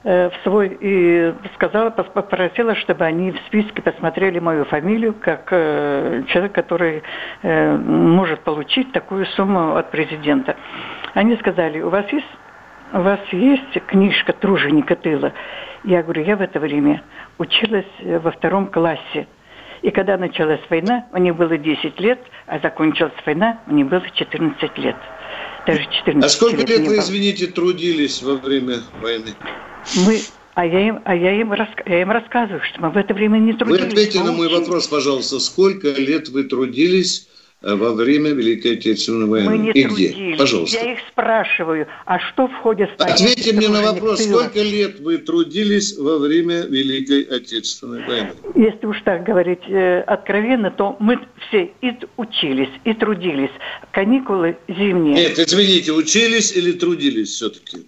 в 0.04 0.34
свой 0.44 0.78
и 0.80 1.34
сказала, 1.56 1.90
попросила, 1.90 2.76
чтобы 2.76 3.06
они 3.06 3.32
в 3.32 3.38
списке 3.48 3.82
посмотрели 3.82 4.40
мою 4.40 4.66
фамилию 4.66 5.14
как 5.14 5.48
э, 5.52 6.24
человек, 6.28 6.52
который 6.52 7.04
э, 7.42 7.78
может 7.78 8.42
получить 8.42 8.92
такую 8.92 9.26
сумму 9.28 9.76
от 9.76 9.92
президента. 9.92 10.56
Они 11.14 11.36
сказали, 11.38 11.82
у 11.82 11.90
вас 11.90 12.06
есть 12.12 12.28
у 12.94 13.02
вас 13.02 13.20
есть 13.32 13.74
книжка 13.88 14.34
«Труженика 14.34 14.96
тыла»? 14.96 15.34
Я 15.84 16.04
говорю, 16.04 16.24
я 16.24 16.36
в 16.36 16.42
это 16.42 16.60
время 16.60 17.02
училась 17.40 17.88
во 18.04 18.30
втором 18.30 18.68
классе. 18.68 19.26
И 19.82 19.90
когда 19.90 20.16
началась 20.16 20.62
война, 20.70 21.06
мне 21.12 21.34
было 21.34 21.58
10 21.58 22.00
лет, 22.00 22.20
а 22.46 22.60
закончилась 22.60 23.14
война, 23.26 23.58
мне 23.66 23.84
было 23.84 24.04
14 24.14 24.78
лет. 24.78 24.96
Даже 25.66 25.86
14 26.06 26.24
а 26.24 26.30
сколько 26.30 26.58
лет, 26.58 26.70
лет 26.70 26.88
вы, 26.88 26.98
извините, 26.98 27.48
трудились 27.48 28.22
во 28.22 28.36
время 28.36 28.82
войны? 29.02 29.34
Мы 30.06 30.22
а 30.56 30.66
я 30.66 30.88
им, 30.88 31.02
а 31.04 31.16
я 31.16 31.42
им, 31.42 31.52
я 31.86 32.02
им 32.02 32.12
рассказываю, 32.12 32.62
что 32.64 32.82
мы 32.82 32.92
в 32.92 32.98
это 32.98 33.14
время 33.14 33.40
не 33.40 33.54
трудились. 33.54 33.82
Вы 33.82 33.88
ответьте 33.88 34.24
на 34.24 34.32
мой 34.32 34.50
вопрос, 34.50 34.88
пожалуйста. 34.88 35.40
Сколько 35.40 35.90
лет 35.90 36.30
вы 36.30 36.44
трудились 36.44 37.28
во 37.64 37.94
время 37.94 38.32
Великой 38.32 38.74
Отечественной 38.74 39.26
войны. 39.26 39.50
Мы 39.50 39.58
не 39.58 39.72
И 39.72 39.84
трудились. 39.86 40.14
где? 40.16 40.36
Пожалуйста. 40.38 40.78
Я 40.84 40.94
их 40.94 41.00
спрашиваю, 41.10 41.88
а 42.06 42.20
что 42.20 42.48
входит 42.50 42.90
в 42.98 43.02
Ответьте 43.02 43.54
мне 43.54 43.70
на 43.70 43.82
вопрос, 43.82 44.22
сколько 44.22 44.62
лет 44.62 45.00
вы 45.00 45.18
трудились 45.18 45.98
во 45.98 46.18
время 46.20 46.64
Великой 46.64 47.22
Отечественной 47.24 48.06
войны? 48.06 48.32
Если 48.56 48.86
уж 48.86 49.02
так 49.04 49.24
говорить 49.24 49.64
э, 49.70 50.02
откровенно, 50.02 50.72
то 50.72 50.98
мы 51.00 51.20
все 51.48 51.72
и 51.82 51.94
учились, 52.18 52.70
и 52.84 52.94
трудились. 52.94 53.52
Каникулы 53.92 54.58
зимние. 54.68 55.16
Нет, 55.16 55.40
извините, 55.40 55.94
учились 55.94 56.52
или 56.56 56.74
трудились 56.74 57.30
все-таки? 57.30 57.86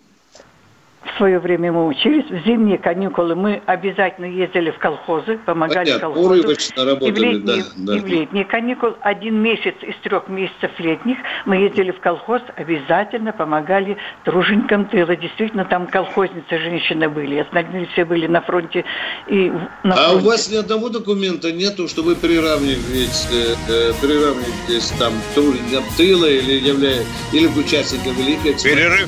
В 1.05 1.17
свое 1.17 1.39
время 1.39 1.71
мы 1.71 1.85
учились. 1.85 2.25
В 2.29 2.45
зимние 2.45 2.77
каникулы 2.77 3.35
мы 3.35 3.61
обязательно 3.65 4.25
ездили 4.25 4.71
в 4.71 4.79
колхозы, 4.79 5.37
помогали 5.45 5.85
Понятно, 5.85 5.99
колхозу. 5.99 6.55
Работали, 6.77 7.07
и 7.07 7.11
в 7.11 7.17
летние, 7.17 7.63
да, 7.75 7.93
да. 7.93 7.97
И 7.97 7.99
в 7.99 8.07
летние 8.07 8.45
каникулы, 8.45 8.95
один 9.01 9.35
месяц 9.35 9.75
из 9.81 9.95
трех 10.03 10.27
месяцев 10.27 10.71
летних, 10.79 11.17
мы 11.45 11.57
ездили 11.57 11.91
в 11.91 11.99
колхоз, 11.99 12.41
обязательно 12.55 13.33
помогали 13.33 13.97
труженикам 14.23 14.85
тыла. 14.85 15.15
Действительно, 15.15 15.65
там 15.65 15.87
колхозницы 15.87 16.57
женщины 16.57 17.07
были. 17.07 17.37
Остальные 17.37 17.85
все 17.93 18.03
были 18.03 18.25
на 18.25 18.41
фронте. 18.41 18.83
И 19.27 19.51
на 19.83 19.93
а 19.93 20.09
фронте. 20.09 20.25
у 20.25 20.29
вас 20.29 20.49
ни 20.49 20.55
одного 20.55 20.89
документа 20.89 21.51
нету, 21.51 21.87
что 21.87 22.01
вы 22.01 22.15
приравниваетесь, 22.15 23.29
э, 23.31 23.55
э, 23.69 23.93
приравниваетесь 24.01 24.89
там 24.97 25.13
труженикам 25.35 25.83
тыла 25.97 26.25
или 26.25 26.67
являетесь, 26.67 27.07
или 27.31 27.47
к 27.47 27.57
участникам 27.57 28.13
Великой 28.13 28.55
Перерыв. 28.61 29.07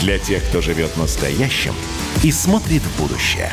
для 0.00 0.18
тех, 0.18 0.42
кто 0.48 0.60
живет 0.60 0.96
настоящим 0.96 1.74
и 2.24 2.32
смотрит 2.32 2.82
в 2.82 3.00
будущее. 3.00 3.52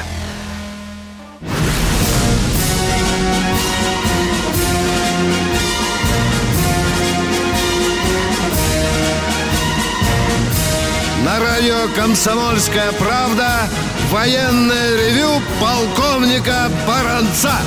На 11.25 11.39
радио 11.39 11.93
«Комсомольская 11.95 12.93
правда» 12.93 13.69
военное 14.09 14.95
ревю 14.95 15.41
полковника 15.59 16.71
Баранца. 16.87 17.59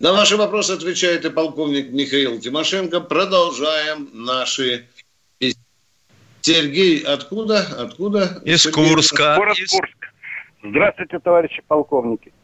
На 0.00 0.12
ваши 0.12 0.36
вопросы 0.36 0.72
отвечает 0.72 1.24
и 1.24 1.30
полковник 1.30 1.90
Михаил 1.90 2.40
Тимошенко. 2.40 3.00
Продолжаем 3.00 4.08
наши 4.12 4.88
Сергей, 6.46 7.02
откуда? 7.02 7.60
Откуда? 7.78 8.42
Из 8.44 8.70
Курска. 8.70 9.36
Город 9.36 9.56
Курск. 9.56 10.12
Здравствуйте, 10.62 11.18
товарищи 11.18 11.62
полковники. 11.66 12.34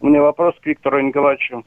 У 0.00 0.06
меня 0.06 0.22
вопрос 0.22 0.54
к 0.62 0.64
Виктору 0.64 0.98
Николаевичу. 1.02 1.66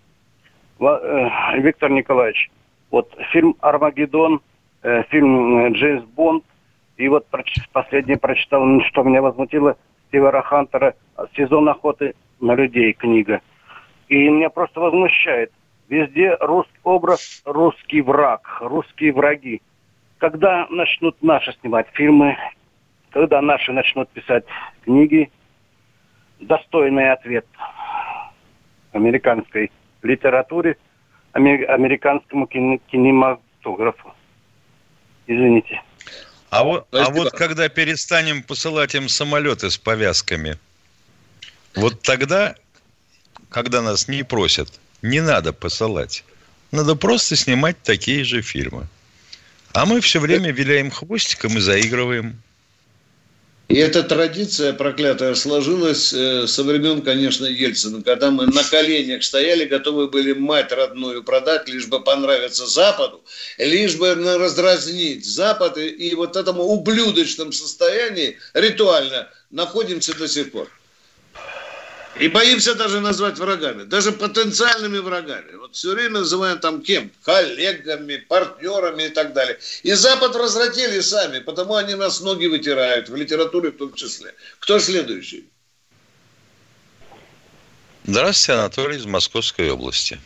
Э, 0.80 1.60
Виктор 1.60 1.92
Николаевич, 1.92 2.50
вот 2.90 3.16
фильм 3.32 3.56
«Армагеддон», 3.60 4.42
э, 4.82 5.04
фильм 5.12 5.68
э, 5.68 5.70
«Джеймс 5.74 6.04
Бонд», 6.16 6.44
и 6.98 7.08
вот 7.10 7.28
последний 7.72 8.16
прочитал, 8.16 8.64
что 8.88 9.04
меня 9.04 9.22
возмутило, 9.22 9.78
Стивера 10.08 10.42
Хантера 10.42 10.96
«Сезон 11.38 11.70
охоты 11.70 12.16
на 12.40 12.56
людей» 12.56 12.94
книга. 12.94 13.40
И 14.08 14.30
меня 14.30 14.50
просто 14.50 14.80
возмущает. 14.80 15.52
Везде 15.90 16.36
русский 16.40 16.80
образ, 16.84 17.44
русский 17.46 18.02
враг, 18.02 18.58
русские 18.62 19.14
враги 19.14 19.62
когда 20.24 20.68
начнут 20.70 21.22
наши 21.22 21.54
снимать 21.60 21.86
фильмы, 21.92 22.38
когда 23.10 23.42
наши 23.42 23.74
начнут 23.74 24.10
писать 24.12 24.46
книги, 24.86 25.30
достойный 26.40 27.12
ответ 27.12 27.46
американской 28.94 29.70
литературе, 30.02 30.78
американскому 31.34 32.48
кинематографу. 32.48 34.14
Извините. 35.28 35.82
А 36.52 36.64
вот, 36.64 36.88
а 36.94 37.10
вот 37.10 37.34
когда 37.34 37.68
перестанем 37.68 38.44
посылать 38.44 38.96
им 38.96 39.10
самолеты 39.10 39.70
с 39.70 39.78
повязками, 39.78 40.58
вот 41.76 42.02
тогда, 42.02 42.56
когда 43.50 43.82
нас 43.82 44.08
не 44.08 44.24
просят, 44.24 44.80
не 45.02 45.20
надо 45.20 45.52
посылать. 45.52 46.24
Надо 46.72 46.96
просто 46.96 47.36
снимать 47.36 47.76
такие 47.84 48.24
же 48.24 48.42
фильмы. 48.42 48.88
А 49.74 49.88
мы 49.88 50.02
все 50.02 50.20
время 50.20 50.52
виляем 50.52 50.92
хвостиком 50.92 51.58
и 51.58 51.62
заигрываем. 51.62 52.40
И 53.70 53.76
эта 53.76 54.04
традиция 54.04 54.72
проклятая 54.74 55.34
сложилась 55.34 56.14
э, 56.14 56.46
со 56.46 56.64
времен, 56.64 57.02
конечно, 57.02 57.46
Ельцина, 57.46 58.04
когда 58.04 58.30
мы 58.30 58.46
на 58.46 58.64
коленях 58.64 59.24
стояли, 59.24 59.66
готовы 59.66 60.10
были 60.10 60.34
мать 60.34 60.72
родную 60.72 61.24
продать, 61.24 61.68
лишь 61.68 61.88
бы 61.88 62.04
понравиться 62.04 62.68
Западу, 62.68 63.24
лишь 63.58 63.96
бы 63.96 64.14
раздразнить 64.14 65.26
Запад. 65.26 65.78
И 65.78 66.14
вот 66.14 66.36
этому 66.36 66.64
ублюдочном 66.64 67.52
состоянии 67.52 68.38
ритуально 68.54 69.30
находимся 69.50 70.16
до 70.16 70.28
сих 70.28 70.52
пор. 70.52 70.70
И 72.20 72.28
боимся 72.28 72.76
даже 72.76 73.00
назвать 73.00 73.40
врагами, 73.40 73.84
даже 73.84 74.12
потенциальными 74.12 75.00
врагами. 75.00 75.56
Вот 75.56 75.74
все 75.74 75.94
время 75.94 76.20
называем 76.20 76.60
там 76.60 76.82
кем? 76.82 77.10
Коллегами, 77.24 78.18
партнерами 78.18 79.04
и 79.04 79.10
так 79.10 79.34
далее. 79.34 79.58
И 79.82 79.94
Запад 79.94 80.36
развратили 80.36 81.00
сами, 81.00 81.40
потому 81.40 81.76
они 81.76 81.96
нас 81.96 82.22
ноги 82.22 82.46
вытирают, 82.46 83.10
в 83.10 83.16
литературе 83.16 83.72
в 83.72 83.78
том 83.78 83.94
числе. 83.94 84.34
Кто 84.60 84.80
следующий? 84.80 85.50
Здравствуйте, 88.04 88.60
Анатолий 88.60 88.98
из 88.98 89.06
Московской 89.06 89.72
области. 89.72 90.20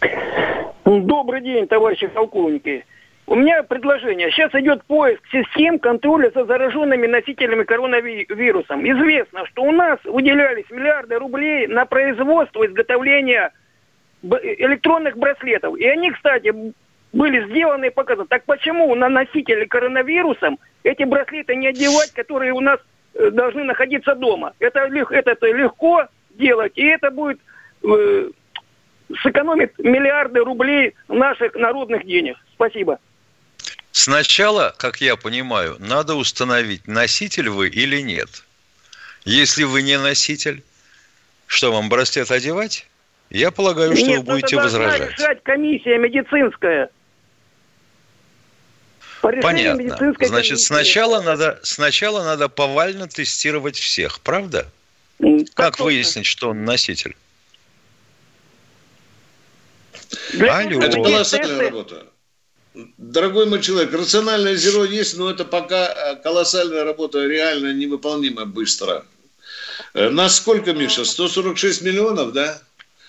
Добрый 0.83 1.41
день, 1.41 1.67
товарищи 1.67 2.07
полковники. 2.07 2.85
У 3.27 3.35
меня 3.35 3.61
предложение. 3.61 4.31
Сейчас 4.31 4.55
идет 4.55 4.85
поиск 4.85 5.21
систем 5.29 5.79
контроля 5.79 6.31
за 6.33 6.45
зараженными 6.45 7.07
носителями 7.07 7.63
коронавирусом. 7.65 8.89
Известно, 8.89 9.45
что 9.47 9.63
у 9.63 9.71
нас 9.71 9.99
выделялись 10.05 10.69
миллиарды 10.69 11.19
рублей 11.19 11.67
на 11.67 11.85
производство 11.85 12.65
изготовления 12.65 13.51
электронных 14.23 15.17
браслетов. 15.17 15.77
И 15.77 15.85
они, 15.85 16.11
кстати, 16.11 16.53
были 17.11 17.45
сделаны 17.49 17.87
и 17.87 17.89
показаны. 17.89 18.27
Так 18.29 18.45
почему 18.45 18.95
на 18.95 19.09
носители 19.09 19.65
коронавирусом 19.65 20.57
эти 20.83 21.03
браслеты 21.03 21.57
не 21.57 21.67
одевать, 21.67 22.13
которые 22.13 22.53
у 22.53 22.61
нас 22.61 22.79
э, 23.13 23.29
должны 23.31 23.65
находиться 23.65 24.15
дома? 24.15 24.53
Это, 24.59 24.89
это, 24.89 25.31
это 25.31 25.47
легко 25.47 26.07
делать, 26.29 26.77
и 26.77 26.85
это 26.85 27.11
будет 27.11 27.39
э, 27.83 28.29
сэкономит 29.21 29.77
миллиарды 29.79 30.39
рублей 30.39 30.95
наших 31.09 31.55
народных 31.55 32.05
денег. 32.05 32.37
Спасибо. 32.53 32.99
Сначала, 33.99 34.75
как 34.77 35.01
я 35.01 35.15
понимаю, 35.15 35.75
надо 35.79 36.13
установить, 36.13 36.87
носитель 36.87 37.49
вы 37.49 37.67
или 37.67 37.99
нет. 37.99 38.43
Если 39.25 39.63
вы 39.63 39.81
не 39.81 39.97
носитель, 39.97 40.61
что 41.47 41.73
вам 41.73 41.89
браслет 41.89 42.29
одевать? 42.29 42.85
Я 43.31 43.49
полагаю, 43.49 43.95
что 43.95 44.05
нет, 44.05 44.19
вы 44.19 44.35
будете 44.35 44.55
возражать. 44.55 45.13
решать 45.13 45.41
комиссия 45.41 45.97
медицинская. 45.97 46.91
Понятно. 49.21 50.15
Значит, 50.21 50.59
сначала 50.59 51.23
надо, 51.23 51.59
сначала 51.63 52.23
надо 52.23 52.49
повально 52.49 53.07
тестировать 53.07 53.77
всех, 53.77 54.21
правда? 54.21 54.71
Как, 55.17 55.55
как 55.55 55.79
выяснить, 55.79 56.27
что 56.27 56.51
он 56.51 56.65
носитель? 56.65 57.17
Алло. 60.39 60.81
Это 60.83 60.91
колоссальная 60.91 61.61
работа. 61.61 62.05
Дорогой 62.97 63.47
мой 63.47 63.61
человек, 63.61 63.91
рациональное 63.93 64.55
зеро 64.55 64.85
есть, 64.85 65.17
но 65.17 65.31
это 65.31 65.45
пока 65.45 65.87
э, 65.87 66.15
колоссальная 66.17 66.83
работа, 66.83 67.25
реально 67.25 67.73
невыполнима 67.73 68.45
быстро. 68.45 69.03
Э, 69.95 70.09
Насколько, 70.09 70.73
Миша? 70.73 71.03
146 71.03 71.81
миллионов, 71.81 72.33
да? 72.33 72.61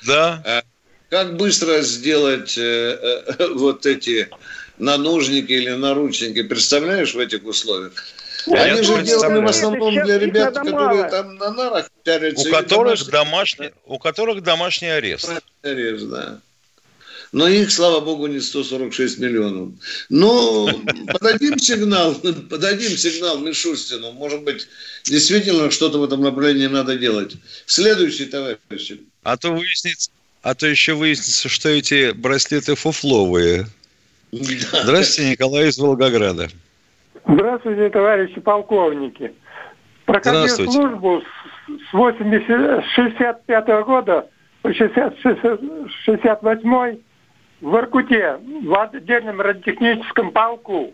Да. 0.07 0.43
Э, 0.47 0.63
как 1.11 1.37
быстро 1.37 1.83
сделать 1.83 2.57
вот 3.55 3.87
эти 3.87 4.31
наножники 4.79 5.53
или 5.53 5.71
наручники, 5.71 6.43
представляешь, 6.43 7.15
в 7.15 7.19
этих 7.19 7.45
условиях? 7.45 7.93
Они 8.47 8.83
же 8.83 9.05
сделаны 9.05 9.43
в 9.43 9.49
основном 9.49 9.93
для 9.93 10.19
ребят, 10.19 10.55
которые 10.55 11.11
там 11.11 11.37
на 11.37 11.53
нарах 11.53 11.91
У 12.37 12.51
которых, 12.51 13.07
домашний, 13.07 13.71
у 13.85 13.99
которых 13.99 14.43
домашний 14.43 14.89
арест. 14.89 15.31
Арест, 15.63 16.09
да. 16.09 16.41
Но 17.33 17.47
их, 17.47 17.71
слава 17.71 18.01
богу, 18.01 18.27
не 18.27 18.41
146 18.41 19.19
миллионов. 19.19 19.75
Но 20.09 20.69
подадим 21.13 21.59
сигнал, 21.59 22.15
подадим 22.49 22.97
сигнал 22.97 23.39
Мишустину. 23.39 24.13
Может 24.13 24.43
быть, 24.45 24.67
действительно 25.05 25.71
что-то 25.71 25.99
в 25.99 26.05
этом 26.05 26.23
направлении 26.23 26.67
надо 26.67 26.97
делать. 26.97 27.37
Следующий, 27.67 28.27
товарищи. 28.27 29.03
А 29.25 29.37
то 29.37 29.53
выяснится, 29.53 30.11
а 30.43 30.55
то 30.55 30.67
еще 30.67 30.95
выяснится, 30.95 31.49
что 31.49 31.69
эти 31.69 32.13
браслеты 32.13 32.75
фуфловые. 32.75 33.67
Да. 34.33 34.83
Здравствуйте, 34.85 35.31
Николай 35.33 35.69
из 35.69 35.79
Волгограда. 35.79 36.49
Здравствуйте, 37.27 37.91
товарищи 37.91 38.41
полковники. 38.41 39.33
Проходил 40.07 40.49
службу 40.49 41.23
с 41.67 41.93
80, 41.93 42.85
65 42.95 43.69
-го 43.69 43.85
года 43.85 44.27
по 44.63 44.73
60, 44.73 45.15
68 46.05 46.99
в 47.61 47.77
Иркуте, 47.77 48.39
в 48.63 48.81
отдельном 48.81 49.41
радиотехническом 49.41 50.33
полку. 50.33 50.93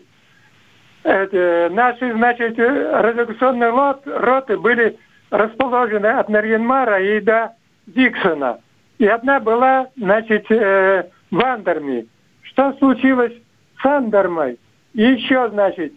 Это, 1.03 1.69
наши, 1.71 2.13
значит, 2.13 2.57
радиационные 2.57 3.69
лот, 3.69 4.01
роты 4.05 4.57
были 4.57 4.97
расположены 5.29 6.07
от 6.07 6.29
Нарьинмара 6.29 6.99
и 6.99 7.19
до 7.19 7.53
Диксона. 7.85 8.59
И 8.97 9.05
одна 9.05 9.39
была, 9.39 9.87
значит, 9.97 10.49
э, 10.49 11.09
в 11.29 11.43
Андерме. 11.43 12.07
Что 12.41 12.73
случилось 12.73 13.33
с 13.81 13.85
Андермой? 13.85 14.57
И 14.93 15.03
еще, 15.03 15.49
значит, 15.49 15.93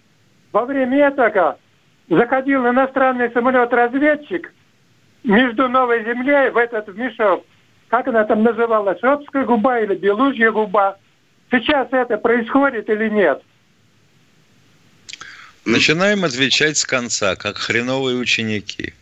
во 0.53 0.67
время 0.67 1.07
этого 1.07 1.59
заходил 2.09 2.69
иностранный 2.69 3.31
самолет-разведчик 3.31 4.53
между 5.25 5.69
Новой 5.69 6.05
Землей 6.05 6.51
в 6.51 6.57
этот 6.57 6.89
мешок 6.97 7.45
как 7.89 8.07
она 8.07 8.25
там 8.25 8.43
называлась, 8.43 8.99
Робская 9.03 9.45
губа 9.45 9.81
или 9.81 9.95
Белужья 9.95 10.51
губа. 10.51 10.99
Сейчас 11.51 11.89
это 11.91 12.19
происходит 12.19 12.89
или 12.91 13.09
нет? 13.09 13.43
Начинаем 15.65 16.25
отвечать 16.25 16.77
с 16.77 16.85
конца, 16.85 17.37
как 17.37 17.59
хреновые 17.59 18.17
ученики. 18.17 18.95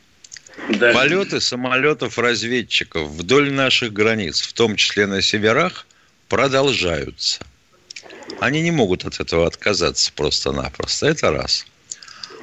Да. 0.70 0.92
Полеты 0.92 1.40
самолетов-разведчиков 1.40 3.08
вдоль 3.08 3.52
наших 3.52 3.92
границ, 3.92 4.40
в 4.40 4.52
том 4.52 4.76
числе 4.76 5.06
на 5.06 5.20
северах, 5.20 5.86
продолжаются. 6.28 7.44
Они 8.40 8.62
не 8.62 8.70
могут 8.70 9.04
от 9.04 9.20
этого 9.20 9.46
отказаться 9.46 10.12
просто-напросто. 10.14 11.06
Это 11.06 11.30
раз. 11.30 11.66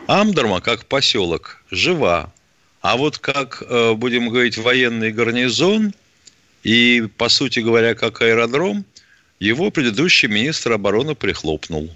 Амдорма, 0.07 0.61
как 0.61 0.85
поселок, 0.85 1.61
жива. 1.71 2.31
А 2.81 2.97
вот 2.97 3.17
как, 3.17 3.63
э, 3.67 3.93
будем 3.93 4.29
говорить, 4.29 4.57
военный 4.57 5.11
гарнизон, 5.11 5.93
и, 6.63 7.07
по 7.17 7.29
сути 7.29 7.59
говоря, 7.59 7.93
как 7.95 8.21
аэродром, 8.21 8.85
его 9.39 9.71
предыдущий 9.71 10.27
министр 10.27 10.73
обороны 10.73 11.15
прихлопнул. 11.15 11.89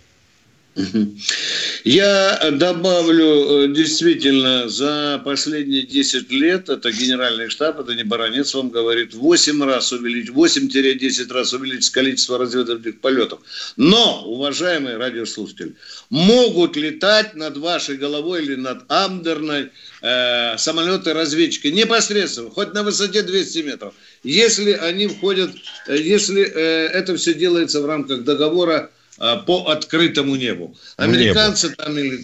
Я 1.84 2.52
добавлю, 2.52 3.64
э, 3.64 3.68
действительно, 3.74 4.70
за 4.70 5.20
последние 5.26 5.82
10 5.82 6.32
лет, 6.32 6.70
это 6.70 6.92
генеральный 6.92 7.50
штаб, 7.50 7.80
это 7.80 7.96
не 7.96 8.04
баронец 8.04 8.54
вам 8.54 8.70
говорит, 8.70 9.14
8 9.16 9.64
раз 9.64 9.92
увеличить, 9.92 10.30
8-10 10.30 11.32
раз 11.32 11.54
увеличить 11.54 11.90
количество 11.90 12.38
разведывательных 12.38 13.00
полетов. 13.00 13.40
Но, 13.76 14.24
уважаемые 14.26 14.98
радиослушатели, 14.98 15.76
могут 16.12 16.76
летать 16.76 17.34
над 17.34 17.58
вашей 17.58 17.98
головой 17.98 18.44
или 18.44 18.56
над 18.56 18.84
Амдерной 18.92 19.72
э, 20.02 20.58
самолеты-разведчики 20.58 21.68
непосредственно, 21.68 22.52
хоть 22.52 22.74
на 22.74 22.84
высоте 22.84 23.24
200 23.24 23.60
метров, 23.60 23.94
если 24.28 24.72
они 24.74 25.08
входят, 25.08 25.52
э, 25.88 25.98
если 25.98 26.44
э, 26.44 26.88
это 26.88 27.16
все 27.16 27.34
делается 27.34 27.82
в 27.82 27.86
рамках 27.86 28.24
договора 28.24 28.90
а, 29.20 29.38
по 29.38 29.70
открытому 29.70 30.36
небу. 30.36 30.76
Американцы 30.98 31.68
небу. 31.68 31.76
там 31.78 31.98
или, 31.98 32.22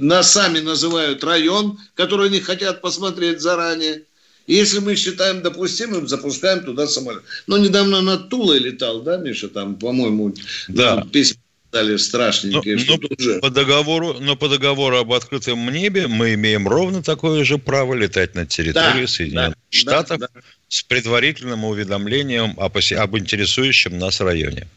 на, 0.00 0.22
сами 0.22 0.58
называют 0.58 1.24
район, 1.24 1.78
который 1.94 2.26
они 2.28 2.40
хотят 2.40 2.82
посмотреть 2.82 3.40
заранее. 3.40 4.02
И 4.46 4.54
если 4.54 4.80
мы 4.80 4.94
считаем 4.94 5.40
допустимым, 5.40 6.06
запускаем 6.06 6.64
туда 6.64 6.86
самолет. 6.86 7.22
Но 7.46 7.56
недавно 7.56 8.02
над 8.02 8.28
Тулой 8.28 8.58
летал, 8.58 9.00
да, 9.00 9.16
Миша, 9.16 9.48
там, 9.48 9.76
по-моему, 9.76 10.34
да. 10.68 11.06
письма 11.10 11.40
стали 11.74 11.96
страшненькие. 11.96 12.76
Но, 12.76 12.96
но, 13.00 13.08
уже... 13.18 13.40
по 13.40 13.50
договору, 13.50 14.14
но 14.20 14.36
по 14.36 14.48
договору 14.48 14.98
об 14.98 15.12
открытом 15.12 15.68
небе 15.70 16.06
мы 16.06 16.34
имеем 16.34 16.68
ровно 16.68 17.02
такое 17.02 17.44
же 17.44 17.58
право 17.58 17.94
летать 17.94 18.34
на 18.36 18.46
территории 18.46 19.02
да, 19.02 19.06
Соединенных 19.06 19.54
да, 19.54 19.78
Штатов 19.78 20.18
да, 20.18 20.28
да. 20.32 20.40
с 20.68 20.82
предварительным 20.84 21.64
уведомлением 21.64 22.54
об, 22.58 22.76
об 22.76 23.18
интересующем 23.18 23.98
нас 23.98 24.20
районе. 24.20 24.68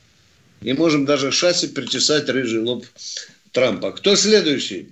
И 0.61 0.73
можем 0.73 1.05
даже 1.05 1.31
шасси 1.31 1.67
причесать 1.67 2.27
рыжий 2.29 2.61
лоб 2.61 2.83
Трампа. 3.51 3.91
Кто 3.91 4.15
следующий? 4.15 4.89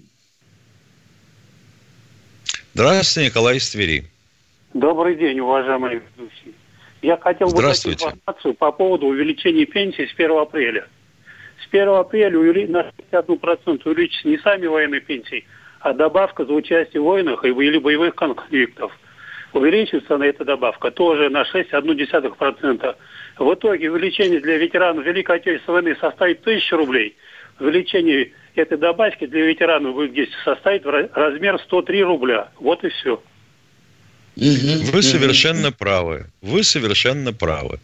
Здравствуйте, 2.75 3.29
Николай 3.29 3.57
из 3.57 3.69
Твери. 3.69 4.05
Добрый 4.75 5.15
день, 5.15 5.39
уважаемые 5.39 6.03
ведущие. 6.17 6.53
Я 7.01 7.17
хотел 7.17 7.47
бы 7.49 7.61
дать 7.61 7.85
информацию 7.87 8.53
по 8.53 8.71
поводу 8.71 9.07
увеличения 9.07 9.65
пенсии 9.65 10.05
с 10.05 10.13
1 10.13 10.31
апреля. 10.37 10.87
С 11.65 11.73
1 11.73 11.89
апреля 11.89 12.39
на 12.67 12.91
61% 13.11 13.81
увеличится 13.85 14.27
не 14.27 14.37
сами 14.37 14.67
военные 14.67 15.01
пенсии, 15.01 15.45
а 15.79 15.93
добавка 15.93 16.45
за 16.45 16.53
участие 16.53 17.01
в 17.01 17.05
войнах 17.05 17.43
или 17.43 17.77
боевых 17.77 18.15
конфликтов. 18.15 18.91
Увеличивается 19.53 20.17
на 20.17 20.25
эта 20.25 20.43
добавка 20.43 20.91
тоже 20.91 21.29
на 21.29 21.43
6,1%. 21.43 22.95
В 23.39 23.53
итоге 23.53 23.91
увеличение 23.91 24.39
для 24.41 24.57
ветеранов 24.57 25.05
Великой 25.05 25.37
Отечественной 25.37 25.81
войны 25.81 25.97
составит 25.99 26.41
1000 26.41 26.77
рублей. 26.77 27.15
Увеличение 27.59 28.31
этой 28.55 28.77
добавки 28.77 29.25
для 29.25 29.45
ветеранов 29.45 29.95
будет 29.95 30.11
здесь 30.11 30.29
составит 30.43 30.85
размер 30.85 31.59
103 31.59 32.03
рубля. 32.03 32.49
Вот 32.59 32.83
и 32.83 32.89
все. 32.89 33.21
Вы 34.35 35.01
совершенно 35.01 35.71
правы. 35.71 36.25
Вы 36.41 36.63
совершенно 36.63 37.31
правы. 37.31 37.79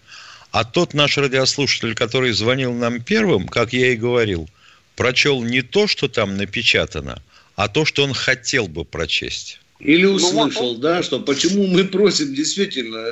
А 0.51 0.65
тот 0.65 0.93
наш 0.93 1.17
радиослушатель, 1.17 1.95
который 1.95 2.31
звонил 2.31 2.73
нам 2.73 3.01
первым, 3.01 3.47
как 3.47 3.71
я 3.73 3.93
и 3.93 3.95
говорил, 3.95 4.49
прочел 4.95 5.41
не 5.43 5.61
то, 5.61 5.87
что 5.87 6.07
там 6.09 6.37
напечатано, 6.37 7.21
а 7.55 7.69
то, 7.69 7.85
что 7.85 8.03
он 8.03 8.13
хотел 8.13 8.67
бы 8.67 8.83
прочесть. 8.83 9.59
Или 9.79 10.05
ну, 10.05 10.13
услышал, 10.13 10.75
да, 10.75 11.01
что 11.01 11.19
почему 11.19 11.65
мы 11.65 11.85
просим 11.85 12.35
действительно, 12.35 13.11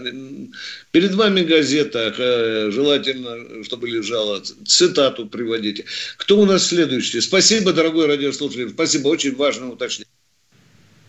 перед 0.91 1.15
вами 1.15 1.41
газета, 1.41 2.13
э, 2.15 2.69
желательно, 2.71 3.63
чтобы 3.63 3.89
лежала, 3.89 4.43
цитату 4.67 5.25
приводите. 5.25 5.85
Кто 6.17 6.39
у 6.39 6.45
нас 6.45 6.67
следующий? 6.67 7.21
Спасибо, 7.21 7.73
дорогой 7.73 8.05
радиослушатель, 8.05 8.69
спасибо, 8.69 9.07
очень 9.07 9.35
важное 9.35 9.69
уточнение. 9.69 10.11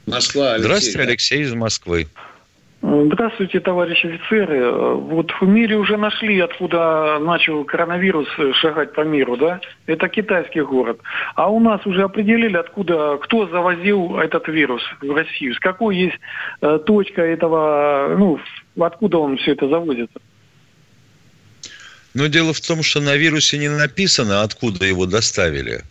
Москва, 0.06 0.54
Алексей. 0.54 0.64
Здравствуйте, 0.64 0.98
Алексей 1.00 1.42
из 1.42 1.52
Москвы. 1.52 2.08
Здравствуйте, 2.92 3.60
товарищи 3.60 4.06
офицеры. 4.06 4.72
Вот 4.72 5.30
в 5.40 5.46
мире 5.46 5.76
уже 5.76 5.96
нашли, 5.96 6.40
откуда 6.40 7.20
начал 7.20 7.64
коронавирус 7.64 8.26
шагать 8.54 8.94
по 8.94 9.02
миру, 9.02 9.36
да? 9.36 9.60
Это 9.86 10.08
китайский 10.08 10.62
город. 10.62 10.98
А 11.36 11.48
у 11.50 11.60
нас 11.60 11.86
уже 11.86 12.02
определили, 12.02 12.56
откуда, 12.56 13.16
кто 13.22 13.46
завозил 13.46 14.18
этот 14.18 14.48
вирус 14.48 14.82
в 15.00 15.14
Россию. 15.14 15.54
С 15.54 15.60
какой 15.60 15.98
есть 15.98 16.18
э, 16.62 16.80
точка 16.84 17.22
этого, 17.22 18.16
ну, 18.18 18.40
откуда 18.80 19.18
он 19.18 19.36
все 19.36 19.52
это 19.52 19.68
завозится? 19.68 20.18
Но 22.14 22.26
дело 22.26 22.52
в 22.52 22.60
том, 22.60 22.82
что 22.82 23.00
на 23.00 23.14
вирусе 23.14 23.58
не 23.58 23.68
написано, 23.68 24.42
откуда 24.42 24.84
его 24.84 25.06
доставили. 25.06 25.82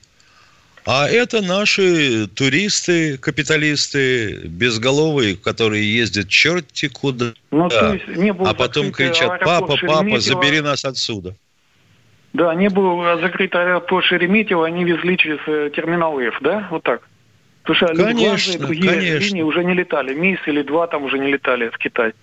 А 0.92 1.08
это 1.08 1.44
наши 1.44 2.26
туристы, 2.26 3.20
капиталисты, 3.20 4.48
безголовые, 4.48 5.36
которые 5.36 5.96
ездят 5.96 6.30
черти 6.30 6.88
куда. 6.88 7.34
Ну, 7.52 7.70
не 8.08 8.34
было 8.34 8.50
а 8.50 8.54
потом 8.56 8.92
кричат, 8.92 9.40
папа, 9.42 9.78
папа, 9.86 10.20
забери 10.20 10.62
нас 10.62 10.86
отсюда. 10.86 11.36
Да, 12.34 12.56
не 12.56 12.70
был 12.70 13.04
закрыт 13.22 13.54
аэропорт 13.54 14.04
Шереметьево, 14.04 14.66
они 14.66 14.84
везли 14.84 15.16
через 15.16 15.38
э, 15.46 15.70
терминал 15.76 16.20
F, 16.20 16.38
да? 16.42 16.68
Вот 16.72 16.82
так. 16.82 17.02
Потому 17.62 17.76
что 17.76 18.04
конечно, 18.04 18.52
и 18.54 18.58
другие 18.58 18.92
конечно. 18.92 19.26
линии 19.26 19.42
уже 19.44 19.64
не 19.64 19.76
летали. 19.76 20.16
МИС 20.16 20.40
или 20.48 20.64
два 20.64 20.88
там 20.88 21.04
уже 21.04 21.20
не 21.20 21.32
летали 21.32 21.70
в 21.70 21.78
Китай. 21.78 22.14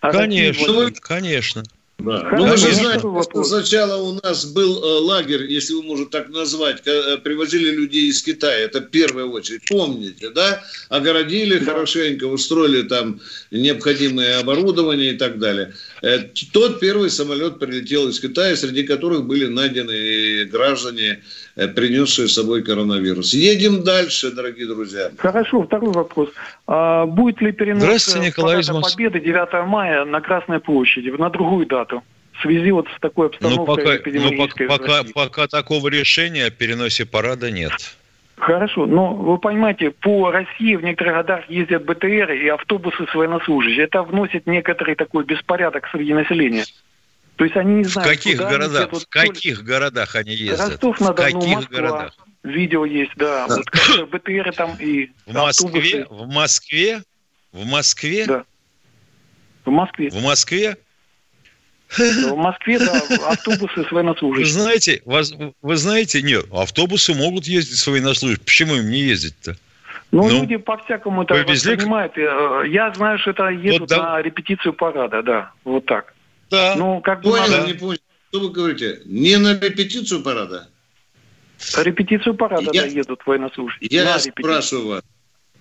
А 0.00 0.12
конечно, 0.12 0.94
конечно. 1.02 1.62
Да. 1.98 2.28
Ну, 2.30 2.46
вы 2.46 2.56
же 2.56 2.72
знаете, 2.74 3.00
что 3.00 3.42
сначала 3.42 4.00
у 4.00 4.20
нас 4.22 4.44
был 4.44 4.78
э, 4.78 5.00
лагерь, 5.00 5.50
если 5.50 5.74
вы 5.74 5.82
можете 5.82 6.10
так 6.10 6.28
назвать, 6.28 6.80
э, 6.86 7.18
привозили 7.18 7.70
людей 7.70 8.08
из 8.08 8.22
Китая, 8.22 8.56
это 8.56 8.80
в 8.80 8.86
первую 8.90 9.32
очередь, 9.32 9.62
помните, 9.68 10.30
да? 10.30 10.62
Огородили 10.90 11.58
да. 11.58 11.64
хорошенько, 11.64 12.26
устроили 12.26 12.82
там 12.82 13.20
необходимое 13.50 14.38
оборудование 14.38 15.14
и 15.14 15.16
так 15.16 15.40
далее. 15.40 15.74
Э, 16.02 16.20
тот 16.52 16.78
первый 16.78 17.10
самолет 17.10 17.58
прилетел 17.58 18.08
из 18.08 18.20
Китая, 18.20 18.54
среди 18.54 18.84
которых 18.84 19.26
были 19.26 19.46
найдены 19.46 20.44
граждане, 20.44 21.24
принесшие 21.66 22.28
с 22.28 22.34
собой 22.34 22.62
коронавирус. 22.62 23.34
Едем 23.34 23.82
дальше, 23.82 24.30
дорогие 24.30 24.66
друзья. 24.66 25.10
Хорошо, 25.18 25.62
второй 25.62 25.92
вопрос. 25.92 26.28
А 26.66 27.06
будет 27.06 27.40
ли 27.40 27.52
перенос 27.52 28.14
Николай 28.16 28.62
Победы 28.64 29.18
9 29.18 29.66
мая 29.66 30.04
на 30.04 30.20
Красной 30.20 30.60
площади, 30.60 31.10
на 31.10 31.30
другую 31.30 31.66
дату? 31.66 32.02
в 32.38 32.42
связи 32.42 32.70
вот 32.70 32.86
с 32.96 33.00
такой 33.00 33.24
ну, 33.40 33.48
обстановкой 33.48 33.84
ну, 33.84 34.36
пока, 34.36 34.66
ну, 34.66 34.68
пока, 34.68 35.02
пока, 35.02 35.04
пока 35.12 35.46
такого 35.48 35.88
решения 35.88 36.46
о 36.46 36.50
переносе 36.50 37.04
парада 37.04 37.50
нет. 37.50 37.72
Хорошо, 38.38 38.86
но 38.86 39.14
вы 39.14 39.38
понимаете, 39.38 39.90
по 39.90 40.30
России 40.30 40.76
в 40.76 40.84
некоторых 40.84 41.14
годах 41.14 41.50
ездят 41.50 41.84
БТР 41.84 42.32
и 42.32 42.48
автобусы 42.48 43.06
с 43.10 43.14
военнослужащими. 43.14 43.82
Это 43.82 44.02
вносит 44.02 44.46
некоторый 44.46 44.94
такой 44.94 45.24
беспорядок 45.24 45.88
среди 45.90 46.14
населения. 46.14 46.64
То 47.38 47.44
есть 47.44 47.56
они 47.56 47.76
не 47.76 47.84
знают, 47.84 48.10
в 48.10 48.14
каких 48.16 48.38
городах, 48.38 48.92
в 48.92 49.08
каких 49.08 49.62
городах 49.62 50.16
они 50.16 50.34
ездят? 50.34 50.70
Ростов 50.70 51.00
на 51.00 51.12
Дону, 51.12 51.28
в 51.28 51.40
каких 51.40 51.54
Москва. 51.54 51.76
городах? 51.76 52.16
Видео 52.42 52.84
есть, 52.84 53.12
да. 53.14 53.46
Вот 53.46 54.10
БТР 54.10 54.52
там 54.54 54.76
и 54.80 55.10
в 55.24 55.32
Москве, 55.32 56.02
автобусы. 56.02 56.06
в 56.10 56.26
Москве, 56.26 57.02
в 57.52 57.64
Москве, 57.64 58.26
да. 58.26 58.44
В 59.64 59.70
Москве. 59.70 60.10
В 60.10 60.22
Москве 60.22 60.76
в 61.96 62.36
Москве, 62.36 62.78
да, 62.80 63.00
автобусы 63.30 63.84
с 63.84 63.90
военнослужащими. 63.90 64.44
Вы 64.44 64.50
знаете, 64.50 65.02
вас, 65.06 65.32
вы 65.62 65.76
знаете, 65.76 66.20
нет, 66.22 66.44
автобусы 66.52 67.14
могут 67.14 67.44
ездить 67.44 67.78
с 67.78 67.86
военнослужащими. 67.86 68.44
Почему 68.44 68.74
им 68.74 68.90
не 68.90 69.00
ездить-то? 69.00 69.56
Ну, 70.10 70.24
ну, 70.24 70.40
люди 70.40 70.56
по-всякому 70.56 71.22
это 71.22 71.34
воспринимают. 71.34 72.16
Э, 72.18 72.64
я 72.66 72.92
знаю, 72.94 73.18
что 73.18 73.30
это 73.30 73.48
едут 73.48 73.80
вот, 73.80 73.88
да. 73.88 74.02
на 74.14 74.22
репетицию 74.22 74.72
парада, 74.72 75.22
да, 75.22 75.52
вот 75.64 75.86
так. 75.86 76.14
Да. 76.50 76.74
Ну, 76.76 77.00
как 77.00 77.22
бы 77.22 77.30
понял, 77.30 77.48
надо... 77.48 77.66
не 77.66 77.74
понял. 77.74 78.00
Что 78.30 78.40
вы 78.40 78.50
говорите? 78.50 79.00
Не 79.04 79.36
на 79.36 79.58
репетицию 79.58 80.22
парада? 80.22 80.68
Репетицию 81.76 82.34
парада, 82.34 82.70
я, 82.72 82.82
да, 82.82 82.86
едут 82.86 83.20
военнослужащие. 83.26 83.88
Я 83.90 84.18
спрашиваю 84.18 84.88
вас, 84.88 85.02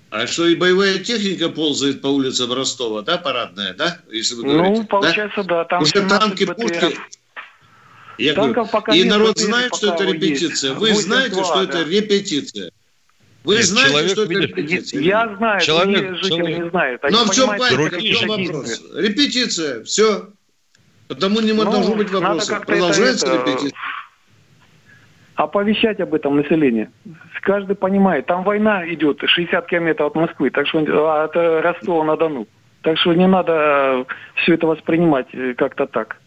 а 0.10 0.28
что 0.28 0.48
и 0.48 0.56
боевая 0.56 1.00
техника 1.00 1.50
ползает 1.50 2.02
по 2.02 2.08
улицам 2.08 2.54
Ростова, 2.54 3.02
да, 3.02 3.18
парадная, 3.18 3.74
да? 3.74 4.00
Если 4.12 4.36
вы 4.36 4.44
говорите, 4.44 4.82
ну, 4.82 4.88
получается, 4.88 5.44
да. 5.44 5.56
да 5.56 5.66
там 5.66 5.84
Уже 5.84 6.08
танки, 6.08 6.46
пушки. 6.46 6.98
Я 8.18 8.34
говорю, 8.34 8.66
пока 8.68 8.96
и 8.96 9.04
народ 9.04 9.38
знает, 9.38 9.76
что 9.76 9.94
это 9.94 10.04
репетиция. 10.06 10.74
Вы 10.74 10.94
знаете, 10.94 11.44
что 11.44 11.66
да. 11.66 11.82
это 11.82 11.90
репетиция. 11.90 12.72
Вы 13.44 13.56
Нет, 13.56 13.66
знаете, 13.66 13.92
человек, 13.92 14.12
что 14.12 14.24
это 14.24 14.34
репетиция? 14.34 15.02
Я 15.02 15.36
знаю, 15.38 15.62
человек, 15.62 16.16
жители 16.18 16.30
человек. 16.30 16.64
не 16.64 16.70
знают. 16.70 17.02
Но 17.10 17.26
в 17.26 17.34
чем, 17.34 17.50
в 17.50 18.02
чем 18.02 18.28
вопрос? 18.28 18.82
Репетиция, 18.94 19.84
все. 19.84 20.30
Потому 21.08 21.40
не 21.40 21.54
ну, 21.54 21.64
должно 21.64 21.96
быть 21.96 22.12
вопроса. 22.12 22.62
Продолжается 22.66 23.28
это, 23.28 23.50
репетиция 23.50 23.78
оповещать 25.38 26.00
об 26.00 26.16
этом 26.16 26.36
население. 26.36 26.90
Каждый 27.42 27.76
понимает, 27.76 28.26
там 28.26 28.44
война 28.44 28.92
идет 28.92 29.22
60 29.24 29.68
километров 29.68 30.08
от 30.08 30.16
Москвы, 30.16 30.50
так 30.50 30.68
что 30.68 30.80
а, 30.80 31.26
от 31.26 31.36
Ростова-на-Дону. 31.36 32.48
Так 32.82 32.98
что 32.98 33.14
не 33.14 33.28
надо 33.28 34.06
все 34.36 34.56
это 34.56 34.66
воспринимать 34.66 35.28
э, 35.34 35.54
как-то 35.54 35.86
так. 35.86 36.18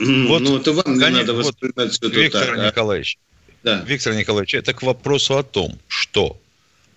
Вот, 0.00 0.42
ну, 0.42 0.56
это 0.56 0.72
вам 0.72 0.94
не 0.94 1.10
надо 1.10 1.32
воспринимать 1.32 1.92
все 1.92 2.08
это 2.08 2.20
Виктор 2.20 2.56
так. 2.56 2.66
Николаевич, 2.66 3.18
да. 3.62 3.82
Виктор 3.86 4.14
Николаевич, 4.14 4.54
это 4.56 4.74
к 4.74 4.82
вопросу 4.82 5.38
о 5.38 5.44
том, 5.44 5.78
что, 5.86 6.36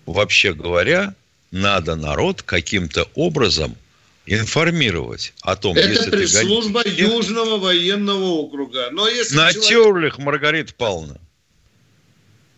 вообще 0.06 0.52
говоря, 0.54 1.14
надо 1.52 1.94
народ 1.94 2.42
каким-то 2.42 3.06
образом– 3.14 3.76
информировать 4.28 5.32
о 5.42 5.56
том, 5.56 5.76
Это 5.76 5.88
если 5.88 6.10
пресс-служба 6.10 6.82
ты 6.82 6.90
Южного 6.90 7.58
военного 7.58 8.24
округа. 8.24 8.90
Но 8.92 9.08
если 9.08 9.36
Натюрлих, 9.36 9.64
человек... 9.66 10.18
Маргарита 10.18 10.74
Павловна. 10.74 11.20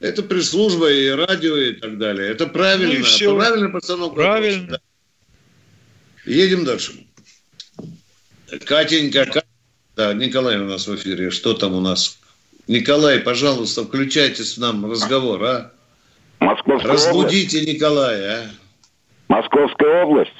Это 0.01 0.23
пресс-служба 0.23 0.91
и 0.91 1.09
радио 1.11 1.57
и 1.57 1.75
так 1.75 1.99
далее. 1.99 2.31
Это 2.31 2.47
правильно. 2.47 2.99
Ну 2.99 3.05
все. 3.05 3.37
Правильно 3.37 3.71
постановка 3.71 4.17
Правильно. 4.17 4.67
Да. 4.69 4.81
Едем 6.25 6.65
дальше. 6.65 6.93
Катенька, 8.65 9.27
Катенька. 9.27 9.45
Да, 9.97 10.15
Николай 10.15 10.59
у 10.59 10.65
нас 10.65 10.87
в 10.87 10.97
эфире. 10.97 11.31
Что 11.31 11.55
там 11.55 11.75
у 11.75 11.81
нас? 11.81 12.19
Николай, 12.67 13.21
пожалуйста, 13.21 13.85
включайтесь 13.85 14.55
в 14.57 14.61
нам 14.61 14.91
разговор, 14.91 15.43
а? 15.45 15.73
Московская 16.39 16.89
Разбудите 16.89 17.59
область. 17.59 17.75
Николая, 17.75 18.39
а? 18.39 18.51
Московская 19.29 20.05
область. 20.05 20.31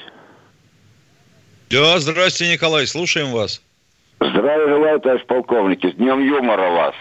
Да, 1.71 1.99
здравствуйте, 1.99 2.51
Николай, 2.51 2.85
слушаем 2.85 3.31
вас. 3.31 3.61
Здравия 4.19 4.67
желаю, 4.67 4.99
товарищ 4.99 5.25
полковник. 5.25 5.85
С 5.85 5.95
днем 5.95 6.19
юмора 6.19 6.69
вас. 6.69 6.95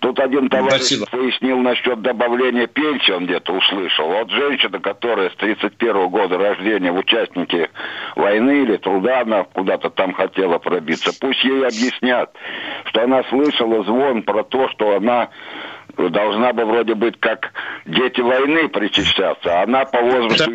Тут 0.00 0.18
один 0.18 0.48
товарищ 0.48 0.86
Спасибо. 0.86 1.06
пояснил 1.06 1.58
насчет 1.58 2.02
добавления 2.02 2.66
пенсии, 2.66 3.12
он 3.12 3.26
где-то 3.26 3.52
услышал. 3.52 4.08
Вот 4.08 4.28
женщина, 4.30 4.80
которая 4.80 5.30
с 5.30 5.36
31 5.36 6.08
года 6.08 6.36
рождения 6.36 6.90
в 6.90 6.96
участнике 6.96 7.70
войны 8.16 8.64
или 8.64 8.76
труда, 8.76 9.20
она 9.20 9.44
куда-то 9.44 9.90
там 9.90 10.14
хотела 10.14 10.58
пробиться, 10.58 11.12
пусть 11.20 11.44
ей 11.44 11.64
объяснят, 11.64 12.34
что 12.86 13.04
она 13.04 13.22
слышала 13.30 13.84
звон 13.84 14.24
про 14.24 14.42
то, 14.42 14.68
что 14.70 14.96
она 14.96 15.28
должна 15.96 16.52
бы 16.52 16.64
вроде 16.64 16.94
быть 16.94 17.18
как 17.20 17.52
дети 17.86 18.20
войны 18.20 18.68
причащаться, 18.68 19.60
а 19.60 19.62
она 19.64 19.84
по 19.84 20.00
возрасту... 20.00 20.50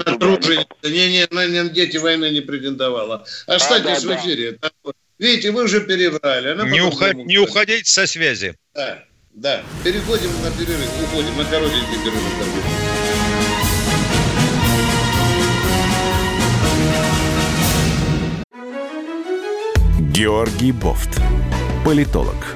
Не, 0.84 1.10
не, 1.10 1.28
не, 1.30 1.70
дети 1.70 1.98
войны 1.98 2.30
не 2.32 2.42
претендовала. 2.42 3.26
Останьтесь 3.46 4.04
а, 4.04 4.08
да, 4.08 4.16
в 4.16 4.20
эфире. 4.20 4.58
Да. 4.62 4.70
Видите, 5.20 5.52
вы 5.52 5.64
уже 5.64 5.82
перебрали. 5.82 6.50
Она 6.50 6.70
не, 6.70 6.82
уход, 6.82 7.14
не 7.14 7.38
уходите 7.38 7.86
со 7.86 8.06
связи. 8.06 8.56
Да, 8.76 9.04
да. 9.34 9.62
Переходим 9.84 10.30
на 10.44 10.52
перерыв, 10.52 10.90
уходим 11.04 11.38
на 11.38 11.46
коротенький 11.46 11.98
перерыв. 12.04 12.28
Георгий 20.18 20.72
Бофт. 20.72 21.22
Политолог, 21.86 22.56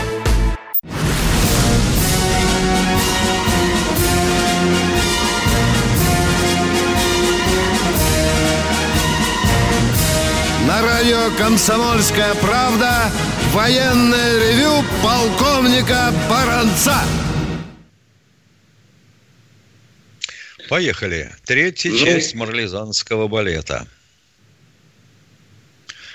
Радио 11.01 11.35
«Комсомольская 11.35 12.35
правда» 12.35 13.11
военное 13.53 14.37
ревю 14.37 14.83
полковника 15.01 16.13
Баранца. 16.29 16.95
Поехали. 20.69 21.31
Третья 21.43 21.89
ну, 21.89 21.97
часть 21.97 22.35
марлезанского 22.35 23.27
балета. 23.27 23.87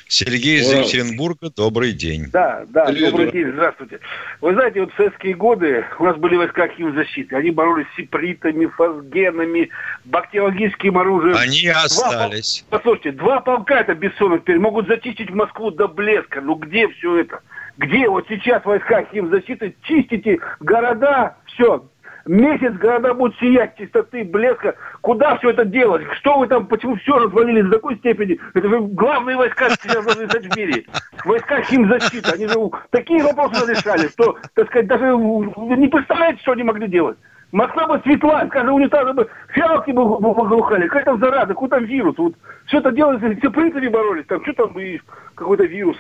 Сергей 0.09 0.61
из 0.61 0.73
Екатеринбурга, 0.73 1.51
добрый 1.51 1.93
день. 1.93 2.27
Да, 2.33 2.65
да, 2.69 2.85
Привет, 2.87 3.11
добрый 3.11 3.33
день, 3.33 3.51
здравствуйте. 3.53 3.99
Вы 4.41 4.53
знаете, 4.55 4.81
вот 4.81 4.93
в 4.93 4.97
советские 4.97 5.35
годы 5.35 5.85
у 5.99 6.05
нас 6.05 6.17
были 6.17 6.37
войска 6.37 6.69
химзащиты. 6.69 7.35
Они 7.35 7.51
боролись 7.51 7.87
с 7.93 7.97
сипритами, 7.97 8.67
фосгенами, 8.67 9.71
бактериологическим 10.05 10.97
оружием. 10.97 11.37
Они 11.37 11.67
остались. 11.69 12.65
Два, 12.69 12.79
послушайте, 12.79 13.13
два 13.13 13.41
полка 13.41 13.81
это 13.81 13.95
Бессонов 13.95 14.43
теперь 14.43 14.61
могут 14.61 14.87
зачистить 14.87 15.31
Москву 15.31 15.73
до 15.73 15.89
блеска. 15.89 16.41
Ну 16.41 16.55
где 16.55 16.89
все 16.89 17.21
это? 17.21 17.41
Где 17.77 18.09
вот 18.09 18.27
сейчас 18.29 18.65
войска 18.65 19.05
химзащиты 19.13 19.75
чистите 19.83 20.39
города, 20.61 21.37
все, 21.47 21.85
месяц 22.27 22.75
города 22.75 23.15
будут 23.15 23.39
сиять 23.39 23.77
чистоты, 23.77 24.25
блеска. 24.25 24.75
Куда 25.01 25.37
все 25.39 25.51
это 25.51 25.65
делать? 25.65 26.05
Что 26.19 26.39
вы 26.39 26.49
там, 26.49 26.67
почему 26.67 26.97
все 26.97 27.19
развалили 27.19 27.63
до 27.63 27.73
такой 27.73 27.97
степени? 27.97 28.39
Это 28.55 28.69
же 28.69 28.81
главные 28.81 29.37
войска 29.37 29.71
сейчас 29.71 30.05
должны 30.05 30.29
стать 30.29 30.47
в 30.47 30.57
мире. 30.57 30.85
Войска 31.25 31.63
химзащиты. 31.63 32.31
Они 32.31 32.47
же 32.47 32.55
такие 32.91 33.23
вопросы 33.23 33.63
разрешали, 33.63 34.09
что, 34.09 34.37
так 34.55 34.69
сказать, 34.69 34.87
даже 34.87 35.05
не 35.07 35.89
представляете, 35.89 36.41
что 36.43 36.53
они 36.53 36.63
могли 36.63 36.89
делать. 36.89 37.17
Москва 37.53 37.87
бы 37.87 37.99
цветла, 38.01 38.47
скажем, 38.49 38.75
унитазы 38.75 39.13
бы 39.13 39.29
фиалки 39.55 39.93
бы 39.93 40.19
выглухали. 40.19 40.89
Какая 40.89 41.05
там 41.05 41.21
зараза, 41.21 41.49
какой 41.49 41.69
там 41.69 41.85
вирус? 41.85 42.19
Вот 42.19 42.35
все 42.67 42.79
это 42.79 42.91
делается, 42.91 43.35
все 43.39 43.51
принципе 43.51 43.89
боролись, 43.89 44.27
там 44.27 44.43
что 44.43 44.53
там 44.53 44.79
и 44.79 45.01
какой-то 45.35 45.65
вирус. 45.65 45.97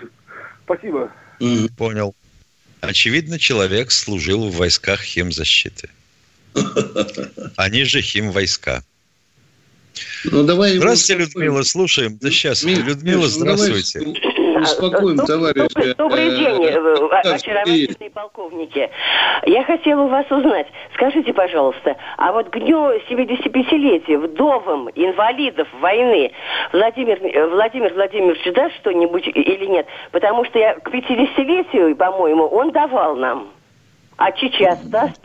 Спасибо. 0.64 1.08
Понял. 1.78 2.14
Очевидно, 2.80 3.38
человек 3.38 3.90
служил 3.90 4.50
в 4.50 4.56
войсках 4.56 5.00
химзащиты. 5.00 5.88
Они 7.56 7.84
же 7.84 8.00
химвойска. 8.00 8.82
Ну, 10.24 10.42
давай 10.42 10.76
здравствуйте, 10.76 11.22
Людмила, 11.22 11.62
слушаем. 11.62 12.18
Да 12.20 12.30
сейчас, 12.30 12.64
Людмила, 12.64 13.22
ну, 13.22 13.26
здравствуйте. 13.26 14.00
Успокоим, 14.60 15.18
товарищ. 15.18 15.68
Добрый, 15.74 15.94
добрый 15.94 16.26
э, 16.26 16.36
день, 16.36 16.64
э, 16.64 17.34
очаровательные 17.34 18.10
полковники. 18.10 18.90
Я 19.44 19.64
хотела 19.64 20.02
у 20.02 20.08
вас 20.08 20.26
узнать, 20.30 20.66
скажите, 20.94 21.32
пожалуйста, 21.32 21.96
а 22.16 22.32
вот 22.32 22.50
к 22.50 22.58
дню 22.58 22.98
75-летия 23.08 24.18
вдовам 24.18 24.88
инвалидов 24.94 25.68
войны 25.80 26.32
Владимир, 26.72 27.18
э, 27.22 27.46
Владимир 27.48 27.92
Владимирович 27.92 28.42
даст 28.54 28.74
что-нибудь 28.76 29.26
или 29.28 29.66
нет? 29.66 29.86
Потому 30.10 30.44
что 30.46 30.58
я 30.58 30.74
к 30.74 30.88
50-летию, 30.88 31.94
по-моему, 31.96 32.46
он 32.46 32.72
давал 32.72 33.16
нам. 33.16 33.48
А 34.16 34.32
сейчас 34.32 34.80
даст? 34.86 35.22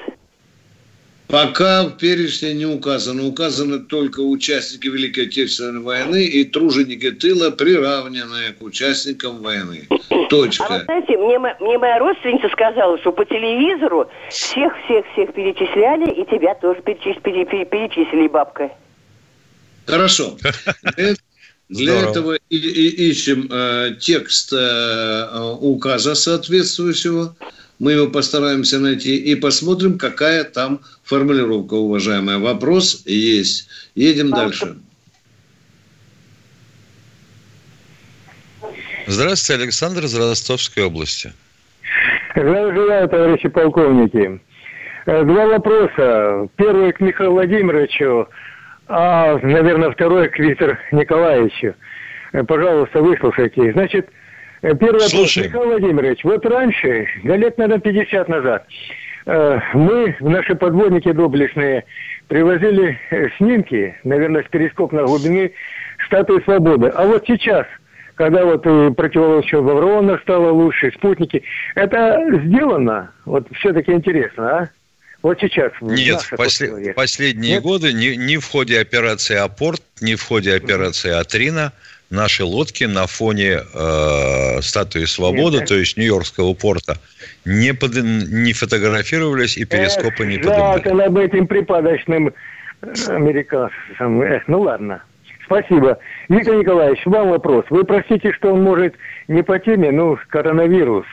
Пока 1.31 1.85
в 1.85 1.91
перечне 1.91 2.53
не 2.53 2.65
указано. 2.65 3.25
Указаны 3.25 3.79
только 3.79 4.19
участники 4.19 4.87
Великой 4.87 5.27
Отечественной 5.27 5.81
войны 5.81 6.25
и 6.25 6.43
труженики 6.43 7.09
тыла, 7.11 7.51
приравненные 7.51 8.51
к 8.51 8.61
участникам 8.61 9.41
войны. 9.41 9.87
Точка. 10.29 10.65
А 10.65 10.77
вы 10.79 10.83
знаете, 10.83 11.17
мне, 11.17 11.39
мне 11.39 11.77
моя 11.77 11.99
родственница 11.99 12.49
сказала, 12.49 12.97
что 12.99 13.13
по 13.13 13.23
телевизору 13.23 14.09
всех-всех-всех 14.29 15.33
перечисляли, 15.33 16.11
и 16.11 16.25
тебя 16.25 16.53
тоже 16.55 16.81
перечислили, 16.81 17.45
перечислили 17.45 18.27
бабка. 18.27 18.69
Хорошо. 19.85 20.37
Для 21.69 22.01
этого 22.09 22.37
и, 22.49 22.57
и 22.57 23.09
ищем 23.09 23.47
э, 23.49 23.95
текст 23.99 24.51
э, 24.51 25.55
указа 25.61 26.15
соответствующего 26.15 27.35
мы 27.81 27.93
его 27.93 28.07
постараемся 28.07 28.77
найти 28.77 29.17
и 29.17 29.33
посмотрим, 29.33 29.97
какая 29.97 30.43
там 30.43 30.81
формулировка, 31.03 31.73
уважаемая. 31.73 32.37
Вопрос 32.37 33.01
есть. 33.07 33.67
Едем 33.95 34.29
дальше. 34.29 34.77
Здравствуйте, 39.07 39.63
Александр 39.63 40.03
из 40.03 40.15
Ростовской 40.15 40.83
области. 40.83 41.33
Здравия 42.35 42.71
желаю, 42.75 43.09
товарищи 43.09 43.49
полковники. 43.49 44.39
Э, 45.07 45.23
два 45.23 45.47
вопроса. 45.47 46.49
Первый 46.57 46.93
к 46.93 46.99
Михаилу 46.99 47.33
Владимировичу, 47.33 48.29
а, 48.89 49.39
наверное, 49.41 49.89
второй 49.89 50.29
к 50.29 50.37
Виктору 50.37 50.77
Николаевичу. 50.91 51.73
Э, 52.33 52.43
пожалуйста, 52.43 53.01
выслушайте. 53.01 53.71
Значит, 53.73 54.07
Э, 54.61 54.75
первый 54.75 55.01
вопрос, 55.01 55.35
Михаил 55.37 55.65
Владимирович. 55.65 56.23
Вот 56.23 56.45
раньше, 56.45 57.07
лет, 57.23 57.57
наверное, 57.57 57.79
50 57.79 58.27
назад, 58.27 58.67
э, 59.25 59.59
мы, 59.73 60.15
наши 60.19 60.55
подводники 60.55 61.11
доблестные, 61.11 61.85
привозили 62.27 62.99
э, 63.09 63.29
снимки, 63.37 63.95
наверное, 64.03 64.43
с 64.43 64.47
перископной 64.47 65.05
глубины 65.05 65.51
статуи 66.05 66.41
свободы. 66.43 66.87
А 66.89 67.05
вот 67.05 67.23
сейчас, 67.27 67.65
когда 68.15 68.45
вот 68.45 68.61
противолодочная 68.95 69.61
оборона 69.61 70.19
стала 70.21 70.51
лучше, 70.51 70.91
спутники, 70.91 71.43
это 71.73 72.21
сделано? 72.45 73.11
Вот 73.25 73.47
все-таки 73.55 73.91
интересно, 73.91 74.57
а? 74.57 74.69
Вот 75.23 75.39
сейчас. 75.39 75.71
Нет, 75.81 76.19
после, 76.35 76.93
последние 76.93 77.55
Нет? 77.55 77.63
годы 77.63 77.93
ни, 77.93 78.15
ни 78.15 78.37
в 78.37 78.45
ходе 78.45 78.79
операции 78.79 79.35
«Апорт», 79.35 79.83
ни 80.01 80.15
в 80.15 80.23
ходе 80.23 80.55
операции 80.55 81.11
«Атрина» 81.11 81.73
наши 82.11 82.43
лодки 82.43 82.83
на 82.83 83.07
фоне 83.07 83.59
э, 83.73 84.61
статуи 84.61 85.05
свободы, 85.05 85.59
Нет. 85.59 85.69
то 85.69 85.75
есть 85.75 85.97
Нью-Йоркского 85.97 86.53
порта, 86.53 86.97
не, 87.45 87.73
под, 87.73 87.95
не 87.95 88.53
фотографировались 88.53 89.57
и 89.57 89.65
перископы 89.65 90.23
Эх, 90.23 90.29
не 90.29 90.37
поднимали. 90.37 90.83
Жалко 90.83 91.05
об 91.05 91.17
этим 91.17 91.47
припадочным 91.47 92.27
э, 92.81 92.93
американцам. 93.07 94.21
Эх, 94.21 94.43
ну 94.47 94.61
ладно. 94.61 95.01
Спасибо. 95.45 95.97
Виктор 96.29 96.55
Николаевич, 96.55 97.01
вам 97.05 97.29
вопрос. 97.29 97.65
Вы 97.69 97.83
простите, 97.83 98.31
что 98.33 98.53
он 98.53 98.63
может 98.63 98.95
не 99.27 99.43
по 99.43 99.59
теме, 99.59 99.91
ну, 99.91 100.17
коронавирус. 100.29 101.05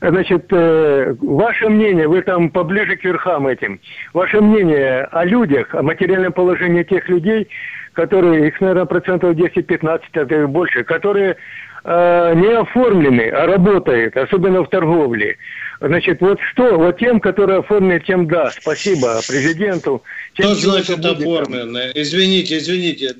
Значит, 0.00 0.46
э, 0.52 1.14
ваше 1.20 1.68
мнение, 1.68 2.06
вы 2.06 2.22
там 2.22 2.50
поближе 2.50 2.96
к 2.96 3.04
верхам 3.04 3.48
этим, 3.48 3.80
ваше 4.14 4.40
мнение 4.40 5.02
о 5.10 5.24
людях, 5.24 5.74
о 5.74 5.82
материальном 5.82 6.32
положении 6.32 6.84
тех 6.84 7.08
людей, 7.08 7.48
которые, 7.98 8.46
их, 8.46 8.60
наверное, 8.60 8.84
процентов 8.84 9.34
10-15, 9.34 10.00
а 10.12 10.24
то 10.24 10.42
и 10.42 10.46
больше, 10.46 10.84
которые 10.84 11.36
э, 11.82 12.32
не 12.36 12.56
оформлены, 12.56 13.28
а 13.28 13.44
работают, 13.44 14.16
особенно 14.16 14.62
в 14.62 14.68
торговле. 14.68 15.36
Значит, 15.80 16.20
вот 16.20 16.38
что, 16.52 16.78
вот 16.78 16.96
тем, 16.98 17.18
которые 17.18 17.58
оформлены, 17.58 17.98
тем 17.98 18.28
да, 18.28 18.50
спасибо 18.52 19.18
президенту. 19.26 20.04
Что 20.32 20.54
значит 20.54 21.04
оформлены? 21.04 21.90
Извините, 21.96 22.58
извините, 22.58 23.14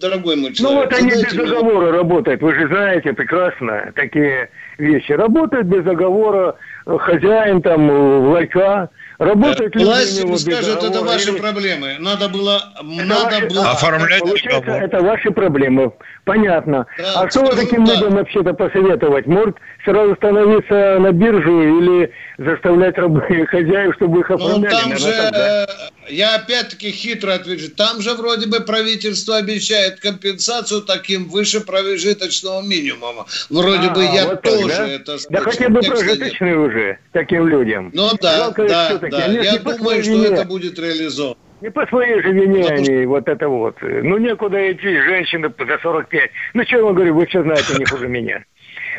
дорогой 0.00 0.34
мой 0.34 0.52
человек. 0.52 0.58
Ну 0.60 0.82
вот 0.82 0.92
они 1.00 1.10
без 1.10 1.32
договора 1.32 1.92
работают, 1.92 2.42
вы 2.42 2.54
же 2.56 2.66
знаете 2.66 3.12
прекрасно 3.12 3.92
такие 3.94 4.50
вещи. 4.78 5.12
Работают 5.12 5.68
без 5.68 5.84
договора, 5.84 6.56
хозяин 6.86 7.62
там, 7.62 7.88
ларька, 8.32 8.90
Работают 9.18 9.74
люди 9.76 9.84
Власть 9.84 10.20
им 10.20 10.36
скажет, 10.36 10.82
это 10.82 11.02
ваши 11.02 11.32
проблемы. 11.34 11.96
Надо 12.00 12.28
было, 12.28 12.72
это 12.76 13.04
надо 13.04 13.24
ваши, 13.24 13.46
было 13.46 13.70
оформлять 13.70 14.20
Получается, 14.20 14.70
это 14.70 15.00
ваши 15.00 15.30
проблемы. 15.30 15.92
Понятно. 16.24 16.86
Да, 16.98 17.22
а 17.22 17.30
что 17.30 17.42
вы 17.42 17.54
таким 17.54 17.84
да. 17.84 17.94
людям 17.94 18.14
вообще-то 18.14 18.54
посоветовать? 18.54 19.26
Может, 19.26 19.56
сразу 19.84 20.14
становиться 20.16 20.98
на 20.98 21.12
биржу 21.12 21.62
или 21.62 22.12
заставлять 22.38 22.96
раб... 22.98 23.12
хозяев, 23.48 23.94
чтобы 23.96 24.20
их 24.20 24.30
оформляли? 24.30 24.74
Ну, 24.74 24.80
там 24.80 24.98
же, 24.98 25.12
так, 25.12 25.32
да? 25.32 25.66
я 26.08 26.36
опять-таки 26.36 26.90
хитро 26.90 27.32
отвечу, 27.32 27.70
там 27.70 28.00
же 28.00 28.14
вроде 28.14 28.48
бы 28.48 28.60
правительство 28.60 29.36
обещает 29.36 30.00
компенсацию 30.00 30.82
таким 30.82 31.28
выше 31.28 31.60
промежиточного 31.60 32.62
минимума. 32.62 33.26
Вроде 33.50 33.88
а, 33.88 33.94
бы 33.94 34.04
я 34.04 34.26
вот 34.26 34.42
тоже 34.42 34.68
так, 34.68 34.76
да? 34.76 34.88
это 34.88 35.16
Да 35.30 35.40
хотя 35.40 35.68
бы 35.68 35.80
прожиточный 35.80 36.54
уже 36.54 36.98
таким 37.12 37.48
людям. 37.48 37.90
Ну 37.94 38.10
да, 38.20 38.36
Жалко, 38.36 38.66
да, 38.66 38.98
да. 38.98 39.26
Я 39.26 39.58
думаю, 39.58 40.02
что 40.02 40.24
это 40.24 40.44
будет 40.44 40.78
реализовано. 40.78 41.36
Не 41.64 41.70
по 41.70 41.86
своей 41.86 42.20
же 42.20 42.30
вине 42.30 42.62
Потому 42.62 42.76
они 42.76 42.84
что... 42.84 43.08
вот 43.08 43.28
это 43.28 43.48
вот. 43.48 43.76
Ну, 43.80 44.18
некуда 44.18 44.70
идти, 44.70 45.00
женщины 45.00 45.50
за 45.58 45.78
45. 45.78 46.30
Ну, 46.52 46.62
что 46.64 46.76
я 46.76 46.82
вам 46.82 46.94
говорю, 46.94 47.14
вы 47.14 47.24
все 47.24 47.42
знаете 47.42 47.74
не 47.78 47.86
хуже 47.86 48.06
меня. 48.06 48.44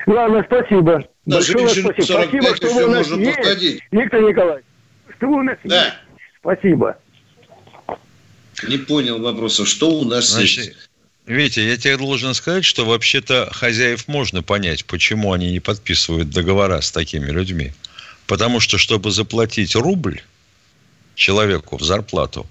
Ладно, 0.08 0.44
спасибо. 0.46 1.08
Да, 1.26 1.38
Большое 1.38 1.70
спасибо. 1.70 2.04
Спасибо, 2.04 2.56
что 2.56 2.74
вы 2.74 2.84
у 2.84 2.92
нас 2.92 3.08
есть. 3.08 3.38
Подходить. 3.38 3.84
Виктор 3.92 4.22
Николаевич, 4.22 4.66
что 5.18 5.28
вы 5.28 5.40
у 5.40 5.44
нас 5.44 5.58
да. 5.64 5.86
есть. 5.86 5.96
Спасибо. 6.40 6.98
Не 8.68 8.78
понял 8.78 9.20
вопроса. 9.22 9.66
Что 9.66 9.90
у 9.90 10.06
нас 10.06 10.30
Значит, 10.30 10.66
есть? 10.66 10.90
Витя, 11.26 11.62
я 11.62 11.78
тебе 11.78 11.98
должен 11.98 12.34
сказать, 12.36 12.64
что 12.64 12.86
вообще-то 12.86 13.50
хозяев 13.52 14.08
можно 14.08 14.44
понять, 14.44 14.86
почему 14.86 15.34
они 15.34 15.52
не 15.52 15.60
подписывают 15.60 16.30
договора 16.30 16.80
с 16.82 16.92
такими 16.92 17.32
людьми. 17.32 17.74
Потому 18.28 18.60
что, 18.60 18.78
чтобы 18.78 19.12
заплатить 19.12 19.76
рубль 19.76 20.22
человеку 21.16 21.78
в 21.78 21.82
зарплату, 21.82 22.46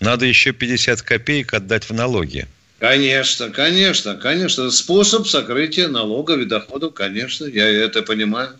надо 0.00 0.26
еще 0.26 0.52
50 0.52 1.02
копеек 1.02 1.54
отдать 1.54 1.88
в 1.88 1.94
налоги. 1.94 2.46
Конечно, 2.78 3.50
конечно, 3.50 4.14
конечно. 4.14 4.70
Способ 4.70 5.26
сокрытия 5.26 5.88
налогов 5.88 6.38
и 6.38 6.44
доходов, 6.44 6.94
конечно, 6.94 7.44
я 7.46 7.66
это 7.68 8.02
понимаю. 8.02 8.50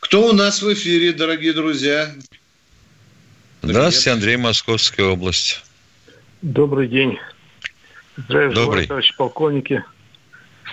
Кто 0.00 0.28
у 0.30 0.32
нас 0.32 0.62
в 0.62 0.72
эфире, 0.72 1.12
дорогие 1.12 1.52
друзья? 1.52 2.10
Здравствуйте, 3.60 4.12
Андрей, 4.12 4.36
Московская 4.38 5.04
область. 5.04 5.62
Добрый 6.40 6.88
день. 6.88 7.18
Здравия 8.16 8.54
Добрый. 8.54 8.86
товарищи 8.86 9.14
полковники. 9.16 9.84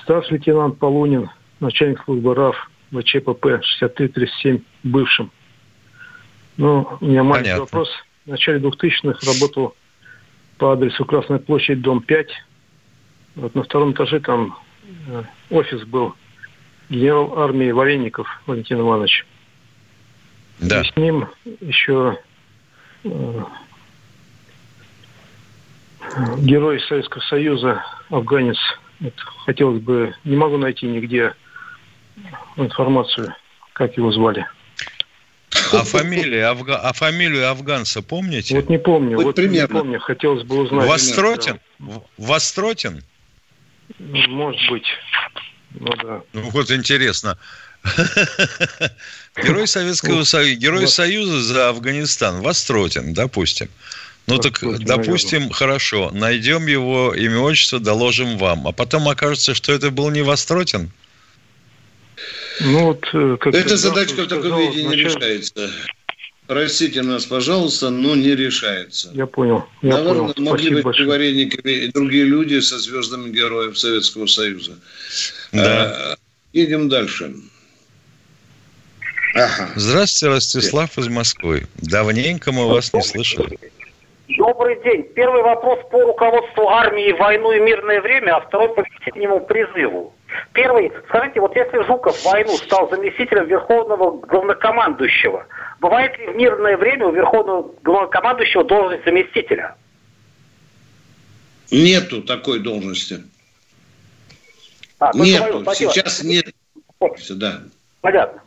Старший 0.04 0.38
лейтенант 0.38 0.80
Полунин, 0.80 1.30
начальник 1.60 2.02
службы 2.06 2.36
РАФ 2.36 2.56
ВЧПП 2.91 3.62
6337, 3.63 4.60
бывшим. 4.84 5.30
Ну, 6.56 6.88
у 7.02 7.06
меня 7.06 7.23
маленький 7.23 7.52
Понятно. 7.52 7.62
вопрос. 7.63 7.89
В 8.26 8.30
начале 8.30 8.60
2000-х 8.60 9.19
работал 9.26 9.76
по 10.58 10.71
адресу 10.71 11.04
Красная 11.04 11.39
площадь, 11.39 11.82
дом 11.82 12.02
5. 12.02 12.28
Вот 13.38 13.54
на 13.54 13.63
втором 13.63 13.91
этаже 13.91 14.19
там 14.19 14.58
э, 15.08 15.23
офис 15.52 15.84
был 15.84 16.15
генерал 16.89 17.39
армии 17.39 17.71
Вареников 17.71 18.28
Валентин 18.47 18.80
Иванович. 18.80 19.26
Да. 20.60 20.82
И 20.82 20.91
с 20.91 20.95
ним 20.95 21.28
еще 21.62 22.17
герой 26.38 26.82
Советского 26.82 27.21
Союза, 27.21 27.84
афганец. 28.10 28.58
Вот, 29.00 29.13
хотелось 29.45 29.82
бы, 29.84 30.15
не 30.23 30.36
могу 30.36 30.58
найти 30.58 30.88
нигде 30.88 31.36
информацию, 32.56 33.36
как 33.73 33.97
его 33.97 34.12
звали. 34.12 34.47
А 35.71 35.84
фамилия, 35.84 36.47
Афга... 36.47 36.78
а 36.78 36.91
фамилию 36.93 37.50
афганца 37.50 38.02
помните? 38.02 38.56
Вот 38.56 38.69
не 38.69 38.80
помню, 38.80 39.17
вот, 39.17 39.26
вот 39.26 39.36
примерно. 39.36 39.73
не 39.76 39.80
помню, 39.80 40.00
хотелось 40.00 40.43
бы 40.43 40.58
узнать. 40.60 40.88
Востротин? 40.88 41.60
Да. 41.78 42.02
Востротин? 42.17 43.04
Может 44.00 44.69
быть. 44.69 44.86
Ну 45.80 45.91
да. 46.04 46.21
Ну 46.34 46.50
вот 46.50 46.71
интересно. 46.71 47.38
Герой 49.43 49.67
Советского 49.67 50.23
Союза, 50.23 50.56
Герой 50.56 50.88
Союза 50.88 51.41
за 51.41 51.69
Афганистан, 51.69 52.41
Востротин, 52.41 53.13
допустим. 53.13 53.69
Ну 54.28 54.39
так, 54.39 54.60
допустим, 54.84 55.50
хорошо, 55.50 56.12
найдем 56.12 56.67
его 56.67 57.13
имя, 57.13 57.39
отчество, 57.39 57.80
доложим 57.80 58.38
вам. 58.38 58.67
А 58.67 58.73
потом 58.73 59.08
окажется, 59.08 59.54
что 59.54 59.71
это 59.71 59.89
был 59.89 60.10
не 60.10 60.21
Востротин. 60.21 60.91
Ну, 62.60 62.86
вот, 62.86 63.08
э, 63.13 63.38
как 63.39 63.54
Эта 63.54 63.78
задачка 63.78 64.23
в 64.23 64.28
таком 64.28 64.60
виде 64.60 64.84
не 64.84 64.95
решается. 64.95 65.71
Простите 66.47 67.01
нас, 67.01 67.25
пожалуйста, 67.25 67.89
но 67.89 68.15
не 68.15 68.33
решается. 68.33 69.12
Я 69.13 69.25
понял. 69.25 69.65
Я 69.81 69.97
Наверное, 69.97 70.33
понял. 70.33 70.49
могли 70.51 70.69
быть 70.81 70.83
приговоренниками 70.83 71.71
и 71.71 71.91
другие 71.91 72.23
люди 72.23 72.60
со 72.62 72.79
звездами 72.79 73.29
героев 73.29 73.77
Советского 73.77 74.27
Союза. 74.27 74.71
Да. 75.51 76.13
А, 76.13 76.15
едем 76.53 76.88
дальше. 76.88 77.36
Ага. 79.36 79.69
Здравствуйте, 79.75 80.33
Ростислав 80.33 80.97
из 80.97 81.10
Москвы. 81.10 81.67
Давненько 81.75 82.53
мы 82.53 82.67
вас 82.69 82.93
не 82.93 83.01
слышали. 83.01 83.60
Добрый 84.38 84.81
день. 84.83 85.03
Первый 85.15 85.41
вопрос 85.41 85.79
по 85.91 86.01
руководству 86.01 86.69
армии 86.69 87.12
войну 87.12 87.51
и 87.51 87.60
мирное 87.60 88.01
время, 88.01 88.38
а 88.38 88.41
второй 88.41 88.73
по 88.73 88.81
весеннему 88.81 89.41
призыву. 89.45 90.13
Первый, 90.53 90.91
скажите, 91.07 91.39
вот 91.39 91.55
если 91.55 91.83
Жуков 91.83 92.15
в 92.15 92.25
войну 92.25 92.55
стал 92.57 92.89
заместителем 92.89 93.45
верховного 93.45 94.19
главнокомандующего, 94.19 95.45
бывает 95.79 96.17
ли 96.17 96.27
в 96.27 96.35
мирное 96.35 96.77
время 96.77 97.07
у 97.07 97.11
верховного 97.11 97.71
главнокомандующего 97.83 98.63
должность 98.63 99.05
заместителя? 99.05 99.75
Нету 101.71 102.21
такой 102.21 102.59
должности. 102.59 103.23
А, 104.99 105.11
Нету. 105.13 105.63
Сейчас 105.73 106.23
нет. 106.23 106.45
Да. 107.29 107.61
Понятно. 108.01 108.41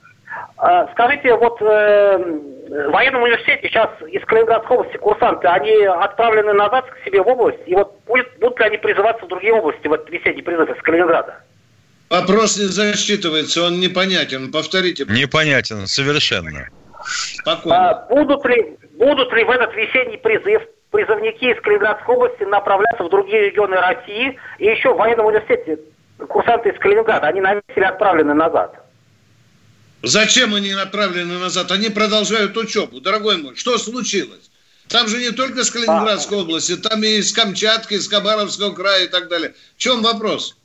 А, 0.56 0.88
скажите, 0.92 1.34
вот 1.36 1.60
э, 1.62 2.18
в 2.18 2.90
военном 2.90 3.22
университете 3.22 3.68
сейчас 3.68 3.90
из 4.08 4.24
Калининградской 4.24 4.76
области 4.76 4.96
курсанты, 4.96 5.48
они 5.48 5.72
отправлены 5.84 6.52
назад 6.52 6.86
к 6.90 7.04
себе 7.04 7.22
в 7.22 7.28
область, 7.28 7.60
и 7.66 7.74
вот 7.74 7.98
будет, 8.06 8.28
будут 8.38 8.58
ли 8.60 8.66
они 8.66 8.76
призываться 8.78 9.24
в 9.24 9.28
другие 9.28 9.54
области, 9.54 9.86
вот 9.86 10.08
весенний 10.10 10.42
призыв 10.42 10.70
из 10.70 10.82
Калининграда? 10.82 11.42
Вопрос 12.10 12.58
не 12.58 12.66
засчитывается, 12.66 13.62
он 13.62 13.78
непонятен. 13.78 14.50
Повторите. 14.50 15.06
Непонятен, 15.08 15.86
совершенно. 15.86 16.68
Спокойно. 17.04 17.90
А, 17.90 18.06
будут, 18.08 18.44
ли, 18.46 18.76
будут 18.98 19.32
ли 19.32 19.44
в 19.44 19.50
этот 19.50 19.72
весенний 19.74 20.16
призыв 20.16 20.62
призывники 20.90 21.44
из 21.44 21.60
Калининградской 21.62 22.16
области 22.16 22.42
направляться 22.42 23.04
в 23.04 23.10
другие 23.10 23.50
регионы 23.50 23.76
России? 23.76 24.36
И 24.58 24.66
еще 24.66 24.92
в 24.92 24.96
военном 24.96 25.26
университете 25.26 25.78
курсанты 26.28 26.70
из 26.70 26.78
Калининграда, 26.80 27.28
они 27.28 27.40
на 27.40 27.62
или 27.76 27.84
отправлены 27.84 28.34
назад? 28.34 28.74
Зачем 30.02 30.54
они 30.54 30.74
направлены 30.74 31.38
назад? 31.38 31.70
Они 31.70 31.90
продолжают 31.90 32.56
учебу. 32.56 33.00
Дорогой 33.00 33.36
мой, 33.36 33.54
что 33.54 33.78
случилось? 33.78 34.50
Там 34.88 35.06
же 35.06 35.18
не 35.18 35.30
только 35.30 35.62
с 35.62 35.70
Калининградской 35.70 36.38
а, 36.38 36.40
области, 36.40 36.76
там 36.76 37.04
и 37.04 37.18
из 37.18 37.32
Камчатки, 37.32 37.94
из 37.94 38.08
Хабаровского 38.08 38.74
края 38.74 39.04
и 39.04 39.08
так 39.08 39.28
далее. 39.28 39.54
В 39.76 39.78
чем 39.78 40.02
вопрос? 40.02 40.56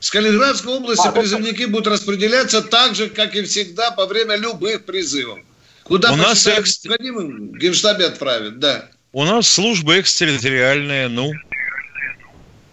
С 0.00 0.10
Калининградской 0.10 0.74
области 0.74 1.06
а, 1.06 1.12
призывники 1.12 1.62
это... 1.62 1.70
будут 1.70 1.86
распределяться 1.86 2.62
так 2.62 2.94
же, 2.94 3.08
как 3.08 3.34
и 3.34 3.42
всегда, 3.42 3.90
по 3.90 4.06
время 4.06 4.36
любых 4.36 4.84
призывов. 4.84 5.38
Куда 5.84 6.12
У 6.12 6.16
нас 6.16 6.46
экс... 6.46 6.84
Генштабе 6.84 8.06
отправят, 8.06 8.58
да. 8.58 8.88
У 9.12 9.24
нас 9.24 9.48
служба 9.48 9.98
экстерриториальная, 9.98 11.08
ну. 11.08 11.32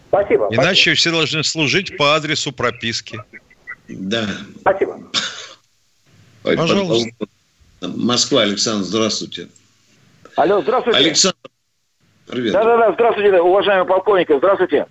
Спасибо. 0.09 0.47
Иначе 0.51 0.91
спасибо. 0.91 0.95
все 0.95 1.11
должны 1.11 1.43
служить 1.43 1.97
по 1.97 2.15
адресу 2.15 2.51
прописки. 2.51 3.19
Да. 3.87 4.27
Спасибо. 4.61 4.99
Пожалуйста. 6.43 7.09
Москва, 7.81 8.41
Александр, 8.41 8.85
здравствуйте. 8.85 9.47
Алло, 10.35 10.61
здравствуйте. 10.61 10.99
Александр, 10.99 11.37
привет. 12.27 12.53
Да-да-да, 12.53 12.93
здравствуйте, 12.93 13.39
уважаемый 13.39 13.87
полковник, 13.87 14.29
здравствуйте. 14.29 14.87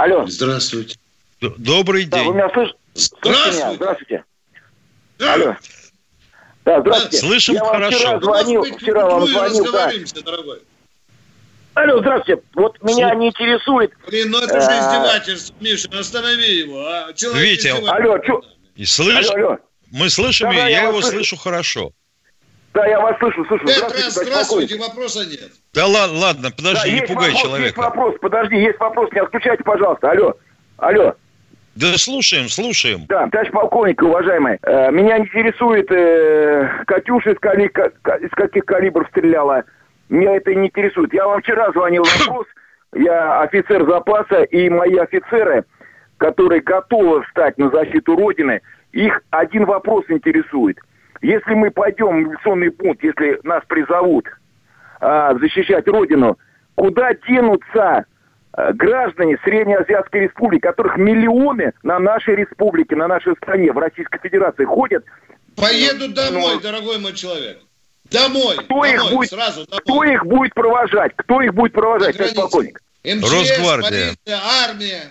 Алло. 0.00 0.24
Здравствуйте. 0.26 0.96
Добрый 1.42 2.04
день. 2.04 2.10
Да, 2.10 2.22
вы 2.24 2.32
меня 2.32 2.48
слышите? 2.54 2.78
Здравствуйте. 2.94 3.74
Здравствуйте. 3.74 4.24
Да. 5.18 5.34
Алло. 5.34 5.56
Да, 6.64 6.80
здравствуйте. 6.80 7.16
Слышим 7.18 7.54
Я 7.56 7.64
вам 7.64 7.72
хорошо. 7.74 7.98
вчера 7.98 8.20
звонил, 8.20 8.60
быть, 8.62 8.76
вчера 8.76 9.06
вам 9.06 9.26
звонил, 9.26 9.72
да. 9.72 9.92
Дорогой. 10.24 10.62
Алло, 11.74 12.00
здравствуйте. 12.00 12.42
Вот 12.54 12.78
Слушай. 12.80 12.94
меня 12.94 13.14
не 13.14 13.28
интересует... 13.28 13.92
Блин, 14.06 14.30
ну 14.30 14.38
это 14.38 14.58
же 14.58 14.70
э, 14.70 14.78
издевательство, 14.80 15.54
Миша, 15.60 15.88
останови 15.92 16.50
его. 16.60 16.80
А? 16.80 17.12
Человек 17.12 17.42
Витя, 17.42 17.68
алло, 17.68 18.18
чё? 18.20 18.40
И 18.76 18.86
слышь... 18.86 19.28
алло, 19.28 19.48
алло. 19.48 19.58
Мы 19.90 20.08
слышим, 20.08 20.48
да, 20.48 20.66
я, 20.66 20.68
я 20.68 20.82
его 20.84 21.02
слышу. 21.02 21.16
слышу 21.16 21.36
хорошо. 21.36 21.92
Да, 22.72 22.86
я 22.86 23.00
вас 23.00 23.18
слышу, 23.18 23.44
слышу. 23.46 23.64
Пять 23.66 23.76
здравствуйте, 23.76 24.04
раз 24.04 24.14
здравствуйте, 24.14 24.78
вопроса 24.78 25.26
нет. 25.28 25.50
Да 25.74 25.86
ладно, 25.86 26.18
ладно, 26.18 26.50
подожди, 26.56 26.90
да, 26.90 26.94
не 26.94 27.00
пугай 27.02 27.30
вопрос, 27.30 27.42
человека. 27.42 27.66
Есть 27.66 27.76
вопрос, 27.76 28.14
подожди, 28.20 28.56
есть 28.56 28.78
вопрос, 28.78 29.12
не 29.12 29.20
отключайте, 29.20 29.64
пожалуйста. 29.64 30.10
Алло, 30.10 30.34
алло. 30.78 31.14
Да 31.74 31.96
слушаем, 31.96 32.48
слушаем. 32.48 33.06
Да, 33.08 33.28
товарищ 33.28 33.50
полковник, 33.50 34.02
уважаемый, 34.02 34.58
э, 34.62 34.90
меня 34.92 35.18
интересует, 35.18 35.90
э, 35.90 36.84
Катюша 36.86 37.30
из, 37.30 37.38
кали, 37.38 37.66
из 37.66 38.30
каких 38.30 38.64
калибров 38.64 39.08
стреляла. 39.10 39.64
Меня 40.08 40.36
это 40.36 40.54
не 40.54 40.66
интересует. 40.66 41.12
Я 41.12 41.26
вам 41.26 41.40
вчера 41.40 41.70
звонил 41.72 42.04
вопрос, 42.04 42.46
я 42.94 43.40
офицер 43.40 43.84
запаса, 43.88 44.42
и 44.42 44.68
мои 44.68 44.96
офицеры, 44.96 45.64
которые 46.18 46.60
готовы 46.60 47.22
встать 47.24 47.56
на 47.58 47.70
защиту 47.70 48.16
Родины, 48.16 48.60
их 48.92 49.22
один 49.30 49.64
вопрос 49.64 50.04
интересует. 50.08 50.78
Если 51.22 51.54
мы 51.54 51.70
пойдем 51.70 52.24
в 52.24 52.28
милиционный 52.28 52.70
пункт, 52.70 53.02
если 53.02 53.40
нас 53.42 53.62
призовут 53.68 54.26
а, 55.00 55.34
защищать 55.38 55.86
Родину, 55.86 56.38
куда 56.74 57.12
денутся 57.14 58.06
а, 58.52 58.72
граждане 58.72 59.38
Среднеазиатской 59.44 60.22
республики, 60.22 60.62
которых 60.62 60.96
миллионы 60.96 61.72
на 61.82 61.98
нашей 61.98 62.36
республике, 62.36 62.96
на 62.96 63.06
нашей 63.06 63.34
стране, 63.36 63.72
в 63.72 63.78
Российской 63.78 64.18
Федерации 64.20 64.64
ходят? 64.64 65.04
Поедут 65.56 66.14
домой, 66.14 66.54
ну, 66.54 66.60
дорогой 66.60 66.98
мой 66.98 67.12
человек. 67.12 67.58
Домой. 68.10 68.56
Кто, 68.56 68.82
домой, 68.82 68.94
их 68.94 69.10
будет, 69.10 69.30
сразу 69.30 69.66
домой. 69.66 69.80
кто 69.82 70.04
их 70.04 70.24
будет 70.24 70.54
провожать? 70.54 71.12
Кто 71.16 71.42
их 71.42 71.54
будет 71.54 71.72
провожать, 71.72 72.16
товарищ 72.16 72.34
полковник? 72.34 72.80
МЧС, 73.04 73.32
Росгвардия. 73.32 73.90
полиция, 73.90 74.38
армия, 74.68 75.02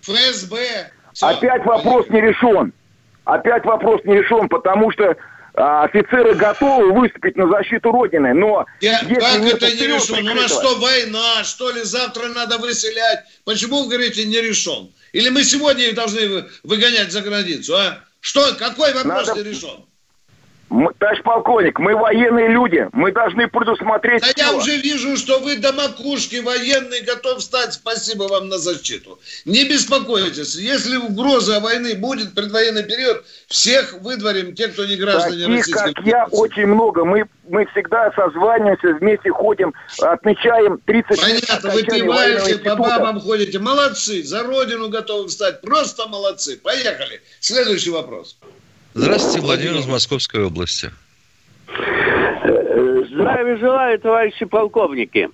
ФСБ. 0.00 0.56
Все. 1.12 1.26
Опять 1.26 1.64
вопрос 1.64 2.08
не 2.10 2.20
решен 2.20 2.72
опять 3.26 3.64
вопрос 3.64 4.00
не 4.04 4.16
решен, 4.16 4.48
потому 4.48 4.90
что 4.92 5.16
офицеры 5.56 6.34
готовы 6.34 6.92
выступить 6.92 7.36
на 7.36 7.48
защиту 7.48 7.90
Родины, 7.90 8.34
но... 8.34 8.66
Я, 8.80 8.98
как 9.00 9.42
это 9.42 9.74
не 9.74 9.86
решен? 9.86 10.28
У 10.28 10.34
нас 10.34 10.50
что, 10.50 10.76
война, 10.76 11.44
что 11.44 11.70
ли, 11.70 11.82
завтра 11.82 12.28
надо 12.28 12.58
выселять? 12.58 13.24
Почему, 13.44 13.82
вы 13.82 13.88
говорите, 13.88 14.24
не 14.26 14.40
решен? 14.40 14.90
Или 15.12 15.30
мы 15.30 15.44
сегодня 15.44 15.84
их 15.84 15.94
должны 15.94 16.44
выгонять 16.62 17.10
за 17.10 17.22
границу, 17.22 17.74
а? 17.76 18.04
Что, 18.20 18.54
какой 18.58 18.92
вопрос 18.92 19.28
надо... 19.28 19.42
не 19.42 19.50
решен? 19.50 19.84
Товарищ 20.68 21.22
полковник, 21.22 21.78
мы 21.78 21.94
военные 21.94 22.48
люди, 22.48 22.88
мы 22.92 23.12
должны 23.12 23.46
предусмотреть 23.46 24.22
Да 24.22 24.28
все. 24.28 24.44
я 24.46 24.52
уже 24.52 24.76
вижу, 24.78 25.16
что 25.16 25.38
вы 25.38 25.58
до 25.58 25.72
макушки 25.72 26.40
военный 26.40 27.02
готов 27.02 27.40
стать, 27.40 27.74
спасибо 27.74 28.24
вам 28.24 28.48
на 28.48 28.58
защиту. 28.58 29.20
Не 29.44 29.64
беспокойтесь, 29.68 30.56
если 30.56 30.96
угроза 30.96 31.60
войны 31.60 31.94
будет, 31.94 32.34
предвоенный 32.34 32.82
период, 32.82 33.24
всех 33.46 33.92
выдворим, 34.00 34.56
те, 34.56 34.66
кто 34.66 34.84
не 34.84 34.96
граждане 34.96 35.44
Таких, 35.44 35.56
Российской 35.58 35.94
как 35.94 36.04
я, 36.04 36.26
очень 36.32 36.66
много. 36.66 37.04
Мы, 37.04 37.26
мы 37.48 37.66
всегда 37.66 38.10
созваниваемся, 38.16 38.98
вместе 38.98 39.30
ходим, 39.30 39.72
отмечаем 40.00 40.78
30 40.84 41.20
Понятно, 41.20 41.70
вы 41.70 41.82
пиваете, 41.84 42.58
по 42.58 42.74
бабам 42.74 43.20
ходите. 43.20 43.60
Молодцы, 43.60 44.24
за 44.24 44.42
родину 44.42 44.88
готовы 44.88 45.28
встать, 45.28 45.60
просто 45.60 46.08
молодцы. 46.08 46.58
Поехали. 46.58 47.20
Следующий 47.38 47.90
вопрос. 47.90 48.36
Здравствуйте, 48.98 49.46
Владимир 49.46 49.76
из 49.76 49.86
Московской 49.86 50.42
области. 50.46 50.90
Здравия 53.10 53.56
желаю, 53.58 53.98
товарищи 54.00 54.46
полковники. 54.46 55.28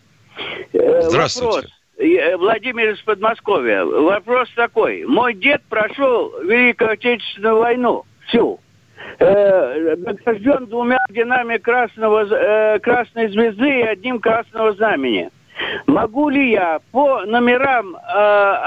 Э, 0.73 1.03
Здравствуйте. 1.03 1.47
Вопрос. 1.47 1.73
Э, 1.97 2.37
Владимир 2.39 2.91
из 2.91 3.01
Подмосковья. 3.03 3.85
Вопрос 3.85 4.49
такой. 4.57 5.05
Мой 5.05 5.35
дед 5.35 5.63
прошел 5.69 6.33
Великую 6.43 6.91
Отечественную 6.91 7.59
войну. 7.59 8.05
Всю. 8.27 8.59
э, 9.21 9.95
награжден 9.97 10.67
двумя 10.67 10.97
орденами 11.09 11.59
красного, 11.59 12.27
э, 12.29 12.81
красной 12.81 13.29
звезды 13.29 13.79
и 13.79 13.83
одним 13.83 14.19
красного 14.19 14.73
знамени. 14.73 15.31
Могу 15.87 16.31
ли 16.31 16.51
я 16.51 16.81
по 16.91 17.21
номерам 17.27 17.95
э, 17.95 17.99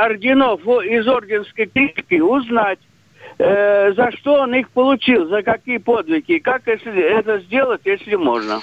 орденов 0.06 0.62
из 0.86 1.06
орденской 1.06 1.66
книжки 1.66 2.22
узнать, 2.22 2.80
э, 3.38 3.94
за 3.94 4.12
что 4.18 4.42
он 4.42 4.54
их 4.56 4.70
получил, 4.70 5.28
за 5.28 5.44
какие 5.44 5.78
подвиги, 5.78 6.40
как 6.40 6.68
если 6.68 7.20
это 7.20 7.40
сделать, 7.40 7.82
если 7.86 8.16
можно? 8.16 8.60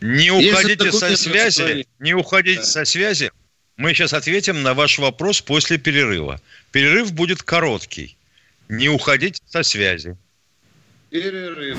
Не 0.00 0.30
уходите 0.30 0.92
со 0.92 1.16
связи, 1.16 1.86
не 1.98 2.14
уходите 2.14 2.60
да. 2.60 2.64
со 2.64 2.84
связи. 2.84 3.30
Мы 3.76 3.92
сейчас 3.92 4.12
ответим 4.12 4.62
на 4.62 4.74
ваш 4.74 4.98
вопрос 4.98 5.40
после 5.40 5.78
перерыва. 5.78 6.40
Перерыв 6.70 7.12
будет 7.12 7.42
короткий. 7.42 8.16
Не 8.68 8.88
уходите 8.88 9.40
со 9.46 9.62
связи. 9.62 10.16
Перерыв. 11.10 11.78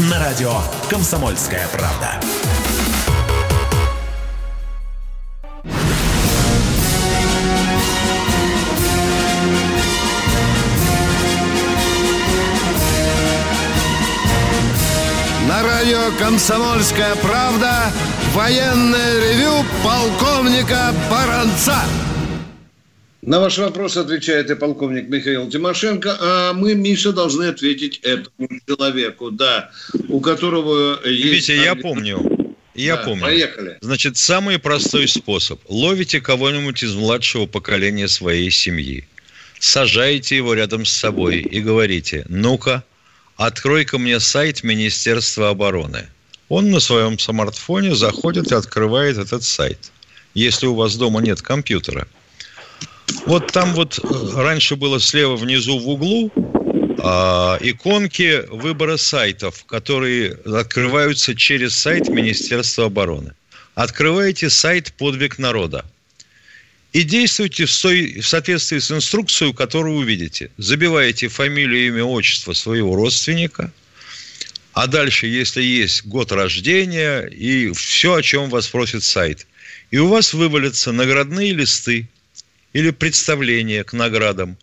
На 0.00 0.18
радио 0.18 0.52
«Комсомольская 0.90 1.68
правда». 1.68 2.20
На 15.46 15.62
радио 15.62 16.10
«Комсомольская 16.18 17.14
правда» 17.22 17.92
военное 18.34 19.20
ревю 19.20 19.64
полковника 19.84 20.92
Баранца. 21.08 21.76
На 23.26 23.40
ваш 23.40 23.56
вопрос 23.56 23.96
отвечает 23.96 24.50
и 24.50 24.54
полковник 24.54 25.08
Михаил 25.08 25.48
Тимошенко, 25.48 26.14
а 26.20 26.52
мы, 26.52 26.74
Миша, 26.74 27.10
должны 27.10 27.44
ответить 27.44 28.00
этому 28.02 28.48
человеку, 28.68 29.30
да, 29.30 29.70
у 30.08 30.20
которого 30.20 31.00
есть... 31.08 31.48
Витя, 31.48 31.52
я 31.52 31.74
помню. 31.74 32.58
Я 32.74 32.96
да, 32.96 33.04
помню. 33.04 33.22
Поехали. 33.22 33.78
Значит, 33.80 34.18
самый 34.18 34.58
простой 34.58 35.08
способ. 35.08 35.58
Ловите 35.68 36.20
кого-нибудь 36.20 36.82
из 36.82 36.94
младшего 36.94 37.46
поколения 37.46 38.08
своей 38.08 38.50
семьи. 38.50 39.08
Сажаете 39.58 40.36
его 40.36 40.52
рядом 40.52 40.84
с 40.84 40.92
собой 40.92 41.38
и 41.38 41.60
говорите, 41.60 42.26
ну-ка, 42.28 42.84
открой-ка 43.36 43.96
мне 43.96 44.20
сайт 44.20 44.62
Министерства 44.62 45.48
обороны. 45.48 46.08
Он 46.50 46.70
на 46.70 46.78
своем 46.78 47.18
смартфоне 47.18 47.94
заходит 47.94 48.52
и 48.52 48.54
открывает 48.54 49.16
этот 49.16 49.44
сайт. 49.44 49.78
Если 50.34 50.66
у 50.66 50.74
вас 50.74 50.96
дома 50.96 51.22
нет 51.22 51.40
компьютера– 51.40 52.06
вот 53.26 53.52
там 53.52 53.74
вот 53.74 53.98
э, 53.98 54.08
раньше 54.34 54.76
было 54.76 55.00
слева 55.00 55.36
внизу 55.36 55.78
в 55.78 55.88
углу 55.88 56.30
а, 56.98 57.58
иконки 57.60 58.44
выбора 58.48 58.96
сайтов, 58.96 59.64
которые 59.66 60.32
открываются 60.46 61.34
через 61.34 61.74
сайт 61.74 62.08
Министерства 62.08 62.86
обороны. 62.86 63.32
Открываете 63.74 64.48
сайт 64.48 64.92
«Подвиг 64.96 65.38
народа» 65.38 65.84
и 66.92 67.02
действуйте 67.02 67.66
в, 67.66 67.72
сой, 67.72 68.20
в 68.20 68.26
соответствии 68.26 68.78
с 68.78 68.90
инструкцией, 68.90 69.52
которую 69.52 69.96
увидите. 69.96 70.50
Забиваете 70.58 71.28
фамилию, 71.28 71.88
имя, 71.88 72.04
отчество 72.04 72.52
своего 72.52 72.94
родственника, 72.94 73.72
а 74.72 74.86
дальше, 74.86 75.26
если 75.26 75.62
есть 75.62 76.06
год 76.06 76.30
рождения 76.32 77.22
и 77.26 77.72
все, 77.72 78.14
о 78.14 78.22
чем 78.22 78.48
вас 78.48 78.68
просит 78.68 79.02
сайт. 79.02 79.46
И 79.90 79.98
у 79.98 80.08
вас 80.08 80.32
вывалятся 80.32 80.92
наградные 80.92 81.52
листы 81.52 82.08
или 82.74 82.90
представление 82.90 83.84
к 83.84 83.94
наградам 83.94 84.58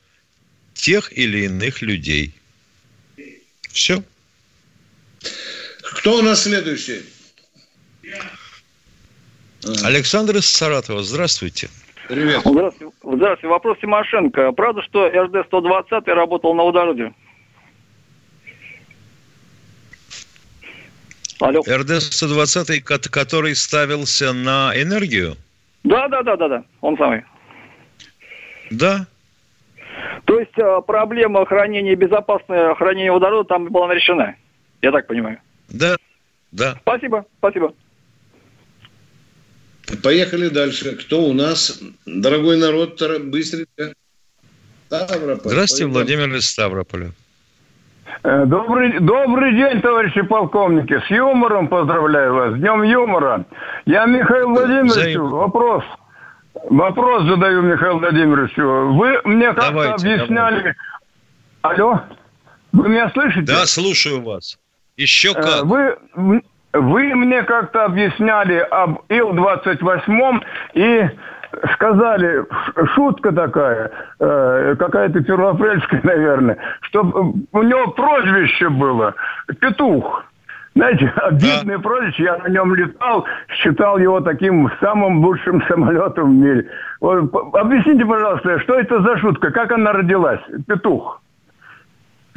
тех 0.73 1.17
или 1.17 1.45
иных 1.45 1.81
людей. 1.81 2.35
Все. 3.71 4.03
Кто 5.81 6.17
у 6.17 6.21
нас 6.21 6.43
следующий? 6.43 7.01
Александр 9.83 10.37
из 10.37 10.45
Саратова. 10.45 11.03
Здравствуйте. 11.03 11.69
Привет. 12.07 12.41
Здравствуйте. 12.43 12.93
Здравствуйте. 13.03 13.47
Вопрос 13.47 13.77
Тимошенко. 13.79 14.51
Правда, 14.51 14.81
что 14.81 15.07
РД-120 15.07 16.11
работал 16.11 16.53
на 16.53 16.63
водороде? 16.63 17.13
Алло. 21.39 21.61
РД-120, 21.61 22.81
который 22.81 23.55
ставился 23.55 24.33
на 24.33 24.73
энергию? 24.75 25.37
Да, 25.83 26.07
да, 26.09 26.21
да, 26.23 26.35
да, 26.35 26.47
да. 26.47 26.63
Он 26.81 26.97
самый. 26.97 27.23
Да. 28.71 29.05
То 30.25 30.39
есть 30.39 30.57
э, 30.57 30.81
проблема 30.87 31.45
хранения, 31.45 31.95
безопасное 31.95 32.73
хранения 32.75 33.11
водорода 33.11 33.47
там 33.47 33.67
была 33.67 33.93
решена. 33.93 34.35
Я 34.81 34.91
так 34.91 35.07
понимаю. 35.07 35.39
Да, 35.69 35.97
да. 36.51 36.77
Спасибо, 36.81 37.25
спасибо. 37.37 37.73
Поехали 40.03 40.47
дальше. 40.49 40.95
Кто 40.95 41.21
у 41.21 41.33
нас? 41.33 41.81
Дорогой 42.05 42.57
народ, 42.57 43.01
быстренько. 43.25 43.93
Ставрополь. 44.87 45.51
Здравствуйте. 45.51 45.85
Владимир 45.87 46.33
из 46.35 46.47
Ставрополя. 46.47 47.11
Э, 48.23 48.45
добрый, 48.45 48.99
добрый 48.99 49.53
день, 49.53 49.81
товарищи 49.81 50.21
полковники. 50.21 50.99
С 51.07 51.09
юмором 51.09 51.67
поздравляю 51.67 52.33
вас. 52.33 52.53
С 52.53 52.57
днем 52.57 52.83
юмора. 52.83 53.45
Я 53.85 54.05
Михаил 54.05 54.49
Владимирович. 54.49 54.91
Взаим... 54.91 55.29
Вопрос. 55.29 55.83
Вопрос 56.53 57.23
задаю 57.23 57.61
Михаилу 57.61 57.99
Владимировичу. 57.99 58.93
Вы 58.93 59.21
мне 59.23 59.53
как-то 59.53 59.93
объясняли... 59.93 60.59
Давайте. 60.59 60.75
Алло? 61.61 62.01
Вы 62.71 62.89
меня 62.89 63.09
слышите? 63.11 63.41
Да, 63.41 63.65
слушаю 63.65 64.21
вас. 64.21 64.57
Еще 64.97 65.31
э, 65.31 65.33
как. 65.33 65.63
Вы, 65.65 65.97
вы 66.73 67.15
мне 67.15 67.43
как-то 67.43 67.85
объясняли 67.85 68.55
об 68.71 69.01
Ил-28 69.09 70.43
и 70.73 71.09
сказали, 71.73 72.45
шутка 72.95 73.31
такая, 73.31 73.91
э, 74.19 74.75
какая-то 74.77 75.21
первоапрельская, 75.21 76.01
наверное, 76.03 76.57
что 76.81 77.01
у 77.51 77.63
него 77.63 77.91
прозвище 77.91 78.69
было 78.69 79.13
«Петух». 79.59 80.25
Знаете, 80.73 81.11
обидное 81.17 81.77
да. 81.77 81.83
прозвище, 81.83 82.23
я 82.23 82.37
на 82.37 82.47
нем 82.47 82.73
летал, 82.73 83.25
считал 83.61 83.97
его 83.97 84.21
таким 84.21 84.71
самым 84.79 85.19
лучшим 85.19 85.61
самолетом 85.67 86.31
в 86.31 86.43
мире. 86.43 86.69
Вот, 87.01 87.33
объясните, 87.55 88.05
пожалуйста, 88.05 88.59
что 88.61 88.79
это 88.79 89.01
за 89.01 89.17
шутка, 89.17 89.51
как 89.51 89.71
она 89.71 89.91
родилась? 89.91 90.39
Петух. 90.67 91.21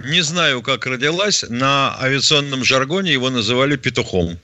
Не 0.05 0.23
знаю, 0.23 0.63
как 0.63 0.87
родилась. 0.87 1.45
На 1.49 1.95
авиационном 2.03 2.65
жаргоне 2.65 3.13
его 3.13 3.31
называли 3.31 3.77
петухом. 3.77 4.39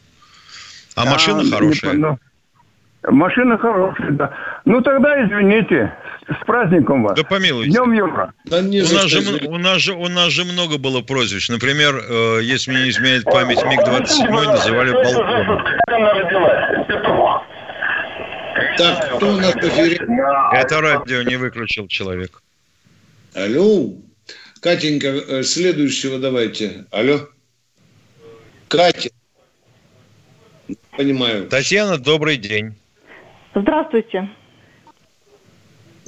А, 0.94 1.02
а 1.02 1.06
машина 1.06 1.42
хорошая. 1.50 1.92
Не, 1.94 1.98
ну, 1.98 2.18
Машина 3.08 3.56
хорошая, 3.56 4.10
да. 4.10 4.30
Ну 4.66 4.82
тогда 4.82 5.24
извините, 5.24 5.92
с 6.30 6.44
праздником 6.46 7.02
вас. 7.02 7.16
Да 7.16 7.24
помилуйте. 7.24 7.70
Днем 7.70 7.92
юмора. 7.92 8.32
Да, 8.44 8.58
у, 8.58 8.62
нас 8.62 9.06
же, 9.06 9.46
у, 9.46 9.58
нас 9.58 9.80
же, 9.80 9.94
у 9.94 10.08
нас 10.08 10.30
же 10.30 10.44
много 10.44 10.78
было 10.78 11.00
прозвищ. 11.00 11.48
Например, 11.48 11.96
э, 11.96 12.40
если 12.42 12.70
мне 12.70 12.84
не 12.84 12.90
изменяет 12.90 13.24
память, 13.24 13.62
МиГ-27 13.62 14.30
называли 14.30 14.92
балконом. 14.92 15.64
Так, 18.76 19.16
кто 19.16 19.26
в 19.26 19.40
эфире? 19.40 19.98
Это 20.52 20.80
радио 20.80 21.22
не 21.22 21.36
выключил 21.36 21.88
человек. 21.88 22.42
Алло. 23.34 23.92
Катенька, 24.60 25.08
э, 25.08 25.42
следующего 25.42 26.18
давайте. 26.18 26.84
Алло. 26.90 27.20
Катя. 28.68 29.10
Понимаю. 30.96 31.48
Татьяна, 31.48 31.98
добрый 31.98 32.36
день. 32.36 32.74
Здравствуйте. 33.54 34.28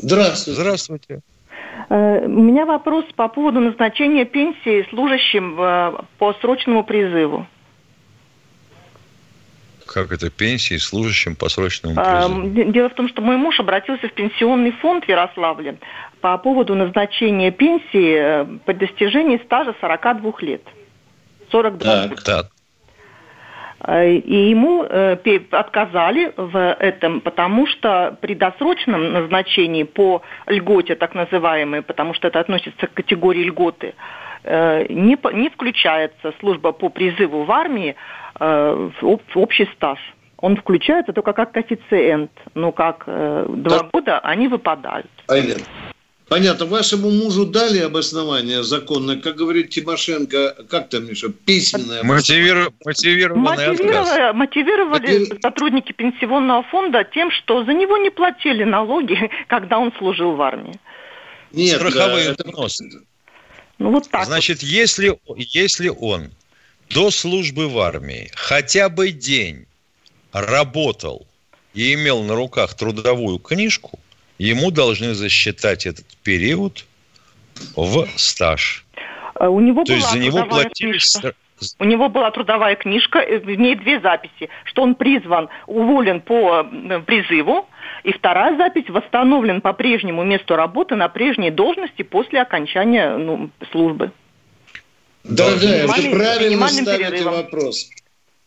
Здравствуйте. 0.02 0.60
Здравствуйте. 0.60 1.20
Э, 1.88 2.26
у 2.26 2.42
меня 2.42 2.66
вопрос 2.66 3.04
по 3.14 3.28
поводу 3.28 3.60
назначения 3.60 4.24
пенсии 4.24 4.86
служащим 4.90 5.58
э, 5.60 5.92
по 6.18 6.34
срочному 6.34 6.84
призыву. 6.84 7.46
Как 9.86 10.10
это 10.10 10.30
пенсии 10.30 10.76
служащим 10.76 11.36
по 11.36 11.48
срочному 11.48 11.94
призыву? 11.94 12.72
Дело 12.72 12.88
в 12.88 12.94
том, 12.94 13.08
что 13.08 13.22
мой 13.22 13.36
муж 13.36 13.60
обратился 13.60 14.08
в 14.08 14.12
пенсионный 14.12 14.72
фонд 14.72 15.04
в 15.04 15.08
Ярославле 15.08 15.78
по 16.20 16.36
поводу 16.38 16.74
назначения 16.74 17.50
пенсии 17.50 18.42
э, 18.42 18.44
по 18.64 18.74
достижении 18.74 19.40
стажа 19.44 19.74
42 19.80 20.32
лет. 20.40 20.62
42 21.50 21.78
так, 21.78 22.22
так. 22.22 22.51
Э, 23.84 24.12
и 24.14 24.50
ему 24.50 24.84
э, 24.84 25.16
отказали 25.50 26.32
в 26.36 26.56
этом, 26.56 27.20
потому 27.20 27.66
что 27.66 28.16
при 28.20 28.34
досрочном 28.34 29.12
назначении 29.12 29.82
по 29.82 30.22
льготе, 30.46 30.94
так 30.94 31.14
называемой, 31.14 31.82
потому 31.82 32.14
что 32.14 32.28
это 32.28 32.40
относится 32.40 32.86
к 32.86 32.94
категории 32.94 33.44
льготы, 33.44 33.94
не, 34.44 35.16
не 35.34 35.50
включается 35.50 36.34
служба 36.40 36.72
по 36.72 36.88
призыву 36.88 37.44
в 37.44 37.52
армии 37.52 37.94
в 38.40 39.18
общий 39.36 39.68
стаж. 39.76 40.00
Он 40.38 40.56
включается 40.56 41.12
только 41.12 41.32
как 41.32 41.52
коэффициент, 41.52 42.32
но 42.56 42.72
как 42.72 43.04
два 43.06 43.78
да. 43.78 43.88
года 43.92 44.18
они 44.18 44.48
выпадают. 44.48 45.06
Понятно. 45.28 45.62
Понятно. 46.32 46.64
Вашему 46.64 47.10
мужу 47.10 47.44
дали 47.44 47.80
обоснование 47.80 48.62
законное, 48.62 49.16
как 49.16 49.36
говорит 49.36 49.68
Тимошенко, 49.68 50.64
как 50.70 50.88
там, 50.88 51.04
Миша, 51.04 51.28
письменное 51.28 52.02
Мотивиру... 52.02 52.72
Мотивированный 52.86 53.42
мотивировали, 53.42 54.32
мотивировали 54.32 55.18
Мотив... 55.18 55.38
сотрудники 55.42 55.92
пенсионного 55.92 56.62
фонда 56.62 57.04
тем, 57.04 57.30
что 57.30 57.64
за 57.66 57.74
него 57.74 57.98
не 57.98 58.08
платили 58.08 58.64
налоги, 58.64 59.30
когда 59.48 59.78
он 59.78 59.92
служил 59.98 60.32
в 60.32 60.40
армии. 60.40 60.80
Нет, 61.52 61.76
Страховые 61.76 62.34
да, 62.34 62.44
взносы. 62.44 63.02
Ну, 63.78 63.90
вот 63.90 64.08
так 64.08 64.24
Значит, 64.24 64.62
вот. 64.62 64.70
если, 64.70 65.14
если 65.36 65.88
он 65.90 66.30
до 66.88 67.10
службы 67.10 67.68
в 67.68 67.78
армии 67.78 68.30
хотя 68.34 68.88
бы 68.88 69.10
день 69.10 69.66
работал 70.32 71.26
и 71.74 71.92
имел 71.92 72.22
на 72.22 72.34
руках 72.34 72.72
трудовую 72.74 73.38
книжку, 73.38 73.98
ему 74.42 74.70
должны 74.70 75.14
засчитать 75.14 75.86
этот 75.86 76.06
период 76.22 76.84
в 77.76 78.08
стаж. 78.16 78.84
А 79.34 79.48
у 79.48 79.60
него 79.60 79.84
То 79.84 79.94
есть 79.94 80.10
за 80.10 80.18
него 80.18 80.44
платили... 80.44 80.98
У 81.78 81.84
него 81.84 82.08
была 82.08 82.32
трудовая 82.32 82.74
книжка, 82.74 83.20
э, 83.20 83.38
в 83.38 83.46
ней 83.46 83.76
две 83.76 84.00
записи, 84.00 84.48
что 84.64 84.82
он 84.82 84.96
призван, 84.96 85.48
уволен 85.68 86.20
по 86.20 86.66
э, 86.66 87.00
призыву, 87.06 87.68
и 88.02 88.12
вторая 88.12 88.56
запись 88.56 88.88
восстановлен 88.88 89.60
по 89.60 89.72
прежнему 89.72 90.24
месту 90.24 90.56
работы 90.56 90.96
на 90.96 91.08
прежней 91.08 91.52
должности 91.52 92.02
после 92.02 92.40
окончания 92.40 93.16
ну, 93.16 93.50
службы. 93.70 94.10
Дорогая, 95.22 95.86
вы 95.86 96.10
правильно 96.10 96.66
ставите 96.66 97.10
перерывом. 97.10 97.34
вопрос. 97.34 97.90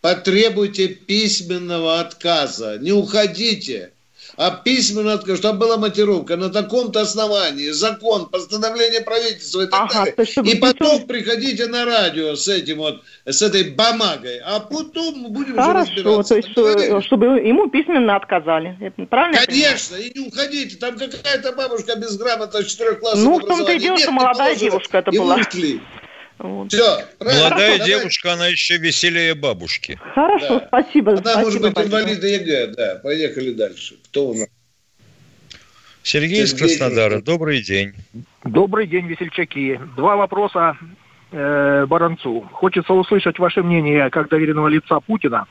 Потребуйте 0.01 0.89
письменного 0.89 2.01
отказа. 2.01 2.79
Не 2.79 2.91
уходите 2.91 3.93
а 4.37 4.51
письменно, 4.51 5.19
чтобы 5.35 5.59
была 5.59 5.77
мотивировка 5.77 6.35
на 6.35 6.49
таком-то 6.49 7.01
основании, 7.01 7.69
закон, 7.69 8.27
постановление 8.27 9.01
правительства 9.01 9.61
и 9.61 9.67
так 9.67 9.81
ага, 9.81 10.05
далее. 10.05 10.53
И 10.53 10.57
потом 10.57 10.91
писал... 10.91 11.07
приходите 11.07 11.67
на 11.67 11.85
радио 11.85 12.35
с 12.35 12.47
этим 12.47 12.77
вот, 12.77 13.01
с 13.25 13.41
этой 13.41 13.71
бумагой, 13.71 14.39
а 14.45 14.59
потом 14.59 15.15
мы 15.19 15.29
будем 15.29 15.55
Хорошо, 15.55 15.91
уже 15.91 16.03
разбираться. 16.03 16.29
то 16.29 16.35
есть, 16.35 16.51
что, 16.51 17.01
чтобы 17.01 17.25
ему 17.39 17.69
письменно 17.69 18.15
отказали. 18.15 18.93
Правильно? 19.09 19.39
Конечно, 19.45 19.95
и 19.95 20.17
не 20.17 20.27
уходите, 20.27 20.75
там 20.77 20.97
какая-то 20.97 21.53
бабушка 21.53 21.97
безграмотная 21.97 22.63
с 22.63 22.67
четырех 22.67 22.99
классов 22.99 23.23
Ну, 23.23 23.39
в 23.39 23.45
том-то 23.45 23.71
и 23.71 23.79
дело, 23.79 23.97
что 23.97 24.11
молодая 24.11 24.55
девушка 24.55 24.99
это 24.99 25.11
была. 25.11 25.35
Ушли. 25.35 25.81
Вот. 26.37 26.71
Все, 26.71 27.05
Молодая 27.19 27.77
давай. 27.77 27.85
девушка, 27.85 28.33
она 28.33 28.47
еще 28.47 28.77
веселее 28.77 29.35
бабушки. 29.35 29.99
Хорошо, 30.13 30.59
да. 30.59 30.67
спасибо. 30.67 31.13
Она 31.13 31.21
спасибо, 31.21 31.43
может 31.43 31.61
быть 31.61 31.77
инвалид 31.77 32.23
ЕГЭ, 32.23 32.67
да. 32.75 32.99
Поехали 33.01 33.53
дальше. 33.53 33.95
Кто 34.05 34.29
у 34.29 34.33
нас? 34.33 34.47
Сергей, 36.03 36.35
Сергей 36.35 36.43
из 36.43 36.53
Краснодара. 36.53 37.21
Добрый 37.21 37.61
день. 37.63 37.93
Добрый 38.43 38.85
день, 38.85 39.07
весельчаки. 39.07 39.79
Два 39.95 40.17
вопроса 40.17 40.77
э, 41.31 41.85
Баранцу. 41.87 42.41
Хочется 42.51 42.93
услышать 42.93 43.39
ваше 43.39 43.63
мнение 43.63 44.09
как 44.09 44.27
доверенного 44.29 44.67
лица 44.67 44.99
Путина. 44.99 45.47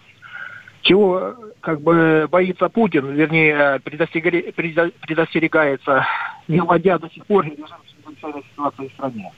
Чего 0.82 1.34
как 1.60 1.80
бы 1.80 2.28
боится 2.30 2.68
Путин, 2.68 3.14
вернее, 3.14 3.80
предостерегается, 3.80 6.06
не 6.46 6.60
вводя 6.60 6.98
до 6.98 7.08
сих 7.08 7.24
пор 7.24 7.46
режим 7.46 7.66
ситуации 8.52 8.88
в 8.88 8.92
стране. 8.92 9.32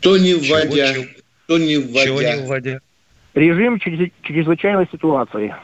То 0.00 0.18
не 0.18 0.34
вводя, 0.34 0.94
чего, 0.94 1.04
то 1.46 1.58
не 1.58 1.76
вводя. 1.78 2.04
Чего 2.04 2.22
не 2.22 2.36
вводя? 2.36 2.80
Режим 3.34 3.78
чрезвычайной 3.78 4.86
ситуации. 4.90 5.54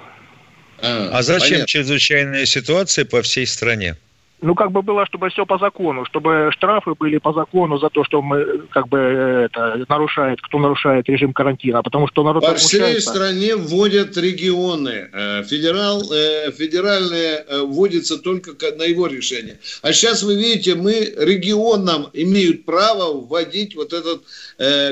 А, 0.78 1.10
а 1.12 1.22
зачем 1.22 1.50
понятно. 1.50 1.66
чрезвычайная 1.66 2.44
ситуация 2.46 3.04
по 3.04 3.22
всей 3.22 3.46
стране? 3.46 3.96
Ну, 4.42 4.56
как 4.56 4.72
бы 4.72 4.82
было, 4.82 5.06
чтобы 5.06 5.30
все 5.30 5.46
по 5.46 5.56
закону, 5.58 6.04
чтобы 6.04 6.50
штрафы 6.50 6.94
были 6.94 7.18
по 7.18 7.32
закону 7.32 7.78
за 7.78 7.90
то, 7.90 8.02
что 8.02 8.20
мы, 8.20 8.66
как 8.70 8.88
бы, 8.88 8.98
это, 8.98 9.84
нарушает, 9.88 10.40
кто 10.42 10.58
нарушает 10.58 11.08
режим 11.08 11.32
карантина, 11.32 11.82
потому 11.82 12.08
что 12.08 12.24
народ 12.24 12.44
По 12.44 12.56
всей 12.56 13.00
стране 13.00 13.54
вводят 13.54 14.16
регионы. 14.16 15.08
Э, 15.12 15.44
федерал, 15.44 16.02
э, 16.12 16.50
федеральные 16.50 17.44
э, 17.46 17.60
вводятся 17.60 18.18
только 18.18 18.52
на 18.76 18.82
его 18.82 19.06
решение. 19.06 19.58
А 19.80 19.92
сейчас 19.92 20.24
вы 20.24 20.34
видите, 20.34 20.74
мы 20.74 21.14
регионам 21.16 22.08
имеют 22.12 22.64
право 22.64 23.12
вводить 23.12 23.76
вот 23.76 23.92
этот 23.92 24.22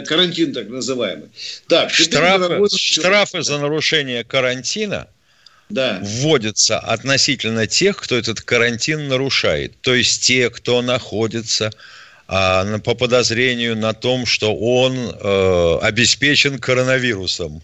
карантин 0.07 0.53
так 0.53 0.68
называемый. 0.68 1.28
Так, 1.66 1.90
штрафы, 1.90 2.68
штрафы 2.76 3.42
за 3.42 3.59
нарушение 3.59 4.22
карантина– 4.22 5.09
да. 5.70 6.00
вводятся 6.02 6.78
относительно 6.78 7.66
тех, 7.66 7.96
кто 7.96 8.16
этот 8.16 8.40
карантин 8.40 9.08
нарушает. 9.08 9.80
То 9.80 9.94
есть 9.94 10.22
те, 10.22 10.50
кто 10.50 10.82
находится 10.82 11.70
а, 12.32 12.78
по 12.78 12.94
подозрению 12.94 13.76
на 13.76 13.92
том, 13.92 14.24
что 14.24 14.54
он 14.54 14.94
э, 14.96 15.78
обеспечен 15.82 16.60
коронавирусом. 16.60 17.60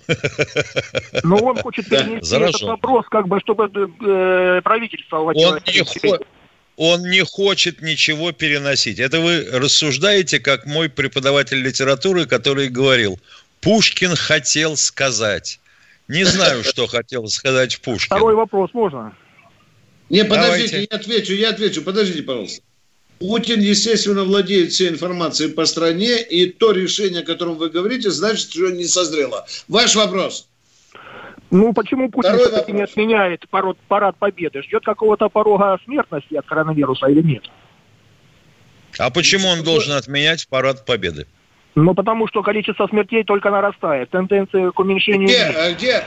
Но 1.22 1.36
он 1.36 1.58
хочет 1.58 1.88
перенести 1.88 2.30
да, 2.30 2.48
этот 2.48 2.62
вопрос, 2.62 3.06
как 3.08 3.28
бы, 3.28 3.38
чтобы 3.40 3.70
э, 3.70 4.60
правительство... 4.62 5.18
Он 5.18 5.60
не, 5.66 5.84
хо- 5.84 6.18
он 6.76 7.02
не 7.08 7.24
хочет 7.24 7.80
ничего 7.80 8.32
переносить. 8.32 8.98
Это 8.98 9.20
вы 9.20 9.46
рассуждаете, 9.52 10.40
как 10.40 10.66
мой 10.66 10.88
преподаватель 10.88 11.58
литературы, 11.58 12.26
который 12.26 12.68
говорил, 12.68 13.20
Пушкин 13.60 14.16
хотел 14.16 14.76
сказать. 14.76 15.60
Не 16.08 16.24
знаю, 16.24 16.62
что 16.62 16.86
хотел 16.86 17.26
сказать 17.28 17.80
Пушкин. 17.80 18.16
Второй 18.16 18.34
вопрос 18.34 18.70
можно? 18.72 19.14
Не, 20.08 20.24
подождите, 20.24 20.72
Давайте. 20.72 20.88
я 20.90 20.96
отвечу, 20.98 21.32
я 21.34 21.50
отвечу. 21.50 21.82
Подождите, 21.82 22.22
пожалуйста. 22.22 22.62
Путин, 23.18 23.60
естественно, 23.60 24.24
владеет 24.24 24.72
всей 24.72 24.90
информацией 24.90 25.52
по 25.52 25.64
стране, 25.64 26.22
и 26.22 26.46
то 26.46 26.72
решение, 26.72 27.22
о 27.22 27.24
котором 27.24 27.56
вы 27.56 27.70
говорите, 27.70 28.10
значит, 28.10 28.50
что 28.50 28.70
не 28.70 28.84
созрело. 28.84 29.46
Ваш 29.68 29.96
вопрос. 29.96 30.48
Ну, 31.50 31.72
почему 31.72 32.10
Путин 32.10 32.36
все-таки 32.36 32.72
не 32.72 32.82
отменяет 32.82 33.48
парад, 33.48 33.78
парад 33.88 34.16
Победы? 34.18 34.62
Ждет 34.62 34.84
какого-то 34.84 35.28
порога 35.28 35.78
смертности 35.84 36.34
от 36.34 36.46
коронавируса 36.46 37.06
или 37.06 37.22
нет? 37.22 37.44
А 38.98 39.10
почему 39.10 39.48
он 39.48 39.62
должен 39.62 39.94
отменять 39.94 40.46
парад 40.48 40.84
Победы? 40.84 41.26
Ну, 41.76 41.94
потому 41.94 42.26
что 42.26 42.42
количество 42.42 42.86
смертей 42.88 43.22
только 43.22 43.50
нарастает. 43.50 44.08
Тенденция 44.08 44.70
к 44.70 44.78
уменьшению... 44.78 45.28
Где? 45.28 45.74
Где? 45.74 46.04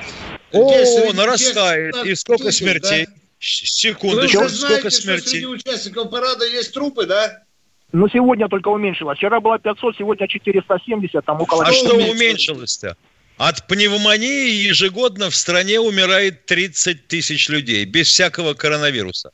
О, 0.51 0.67
где 0.67 1.13
нарастает. 1.13 1.95
И 2.05 2.15
сколько 2.15 2.51
смертей? 2.51 3.05
Да? 3.05 3.13
Секундочку, 3.39 4.41
Вы 4.41 4.49
сколько 4.49 4.89
смертей? 4.89 5.21
Что 5.21 5.29
среди 5.29 5.45
участников 5.45 6.09
парада 6.09 6.45
есть 6.47 6.73
трупы, 6.73 7.05
да? 7.05 7.43
Ну, 7.91 8.09
сегодня 8.09 8.49
только 8.49 8.69
уменьшилось. 8.69 9.19
Вчера 9.19 9.39
было 9.39 9.59
500, 9.59 9.97
сегодня 9.97 10.27
470, 10.27 11.23
там 11.23 11.39
около... 11.39 11.63
А 11.63 11.71
что 11.71 11.95
уменьшилось-то? 11.95 12.97
От 13.37 13.67
пневмонии 13.67 14.49
ежегодно 14.67 15.29
в 15.29 15.35
стране 15.35 15.79
умирает 15.79 16.45
30 16.47 17.07
тысяч 17.07 17.47
людей, 17.47 17.85
без 17.85 18.07
всякого 18.07 18.55
коронавируса. 18.55 19.31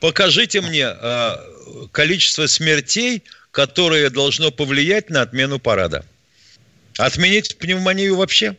Покажите 0.00 0.62
мне 0.62 0.88
э, 0.88 1.36
количество 1.92 2.46
смертей 2.46 3.22
которое 3.54 4.10
должно 4.10 4.50
повлиять 4.50 5.10
на 5.10 5.22
отмену 5.22 5.60
парада. 5.60 6.04
Отменить 6.98 7.56
пневмонию 7.56 8.16
вообще? 8.16 8.56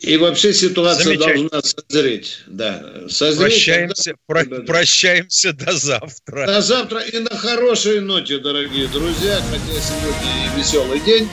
И 0.00 0.16
вообще 0.18 0.52
ситуация 0.52 1.16
должна 1.16 1.62
созреть. 1.62 2.42
Да, 2.46 2.84
созреть 3.08 3.54
прощаемся, 3.54 4.14
про, 4.26 4.44
прощаемся 4.44 5.52
до 5.54 5.72
завтра. 5.72 6.46
До 6.46 6.60
завтра 6.60 7.00
и 7.00 7.18
на 7.18 7.36
хорошей 7.36 8.00
ноте, 8.00 8.38
дорогие 8.38 8.86
друзья. 8.88 9.40
Хотя 9.50 9.80
сегодня 9.80 10.44
и 10.44 10.58
веселый 10.58 11.00
день. 11.00 11.28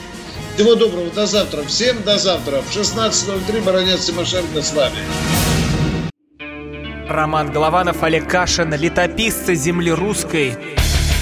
Всего 0.56 0.74
доброго, 0.74 1.10
до 1.10 1.26
завтра. 1.26 1.62
Всем 1.64 2.02
до 2.02 2.18
завтра. 2.18 2.62
В 2.62 2.74
16.03 2.74 3.62
Баронец 3.62 4.06
Тимошенко 4.06 4.62
с 4.62 4.72
вами. 4.72 4.96
Роман 7.08 7.52
Голованов, 7.52 8.02
Олег 8.02 8.28
Кашин, 8.28 8.74
летописцы 8.74 9.54
земли 9.54 9.90
русской– 9.90 10.56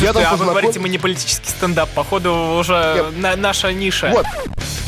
Я 0.00 0.12
там 0.12 0.22
а 0.22 0.30
познаком... 0.30 0.38
вы 0.38 0.46
говорите, 0.46 0.80
мы 0.80 0.88
не 0.88 0.98
политический 0.98 1.48
стендап. 1.48 1.90
Походу, 1.90 2.56
уже 2.58 3.12
на, 3.16 3.36
наша 3.36 3.72
ниша. 3.72 4.10
Вот. 4.10 4.26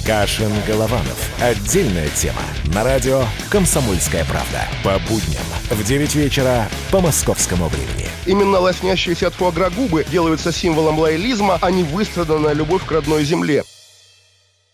Кашин 0.07 0.53
Голованов. 0.67 1.31
Отдельная 1.41 2.09
тема. 2.11 2.43
На 2.75 2.85
радио 2.85 3.25
«Комсомольская 3.49 4.25
правда». 4.27 4.69
По 4.83 4.99
будням 5.09 5.45
в 5.71 5.83
9 5.83 6.15
вечера 6.15 6.69
по 6.91 7.01
московскому 7.01 7.69
времени. 7.69 8.09
Именно 8.27 8.59
лоснящиеся 8.59 9.29
от 9.29 9.35
фуагра 9.35 9.71
губы 9.71 10.05
делаются 10.11 10.53
символом 10.53 10.99
лоялизма, 10.99 11.59
а 11.61 11.71
не 11.71 11.83
выстраданная 11.85 12.53
любовь 12.53 12.85
к 12.85 12.93
родной 12.93 13.25
земле. 13.25 13.65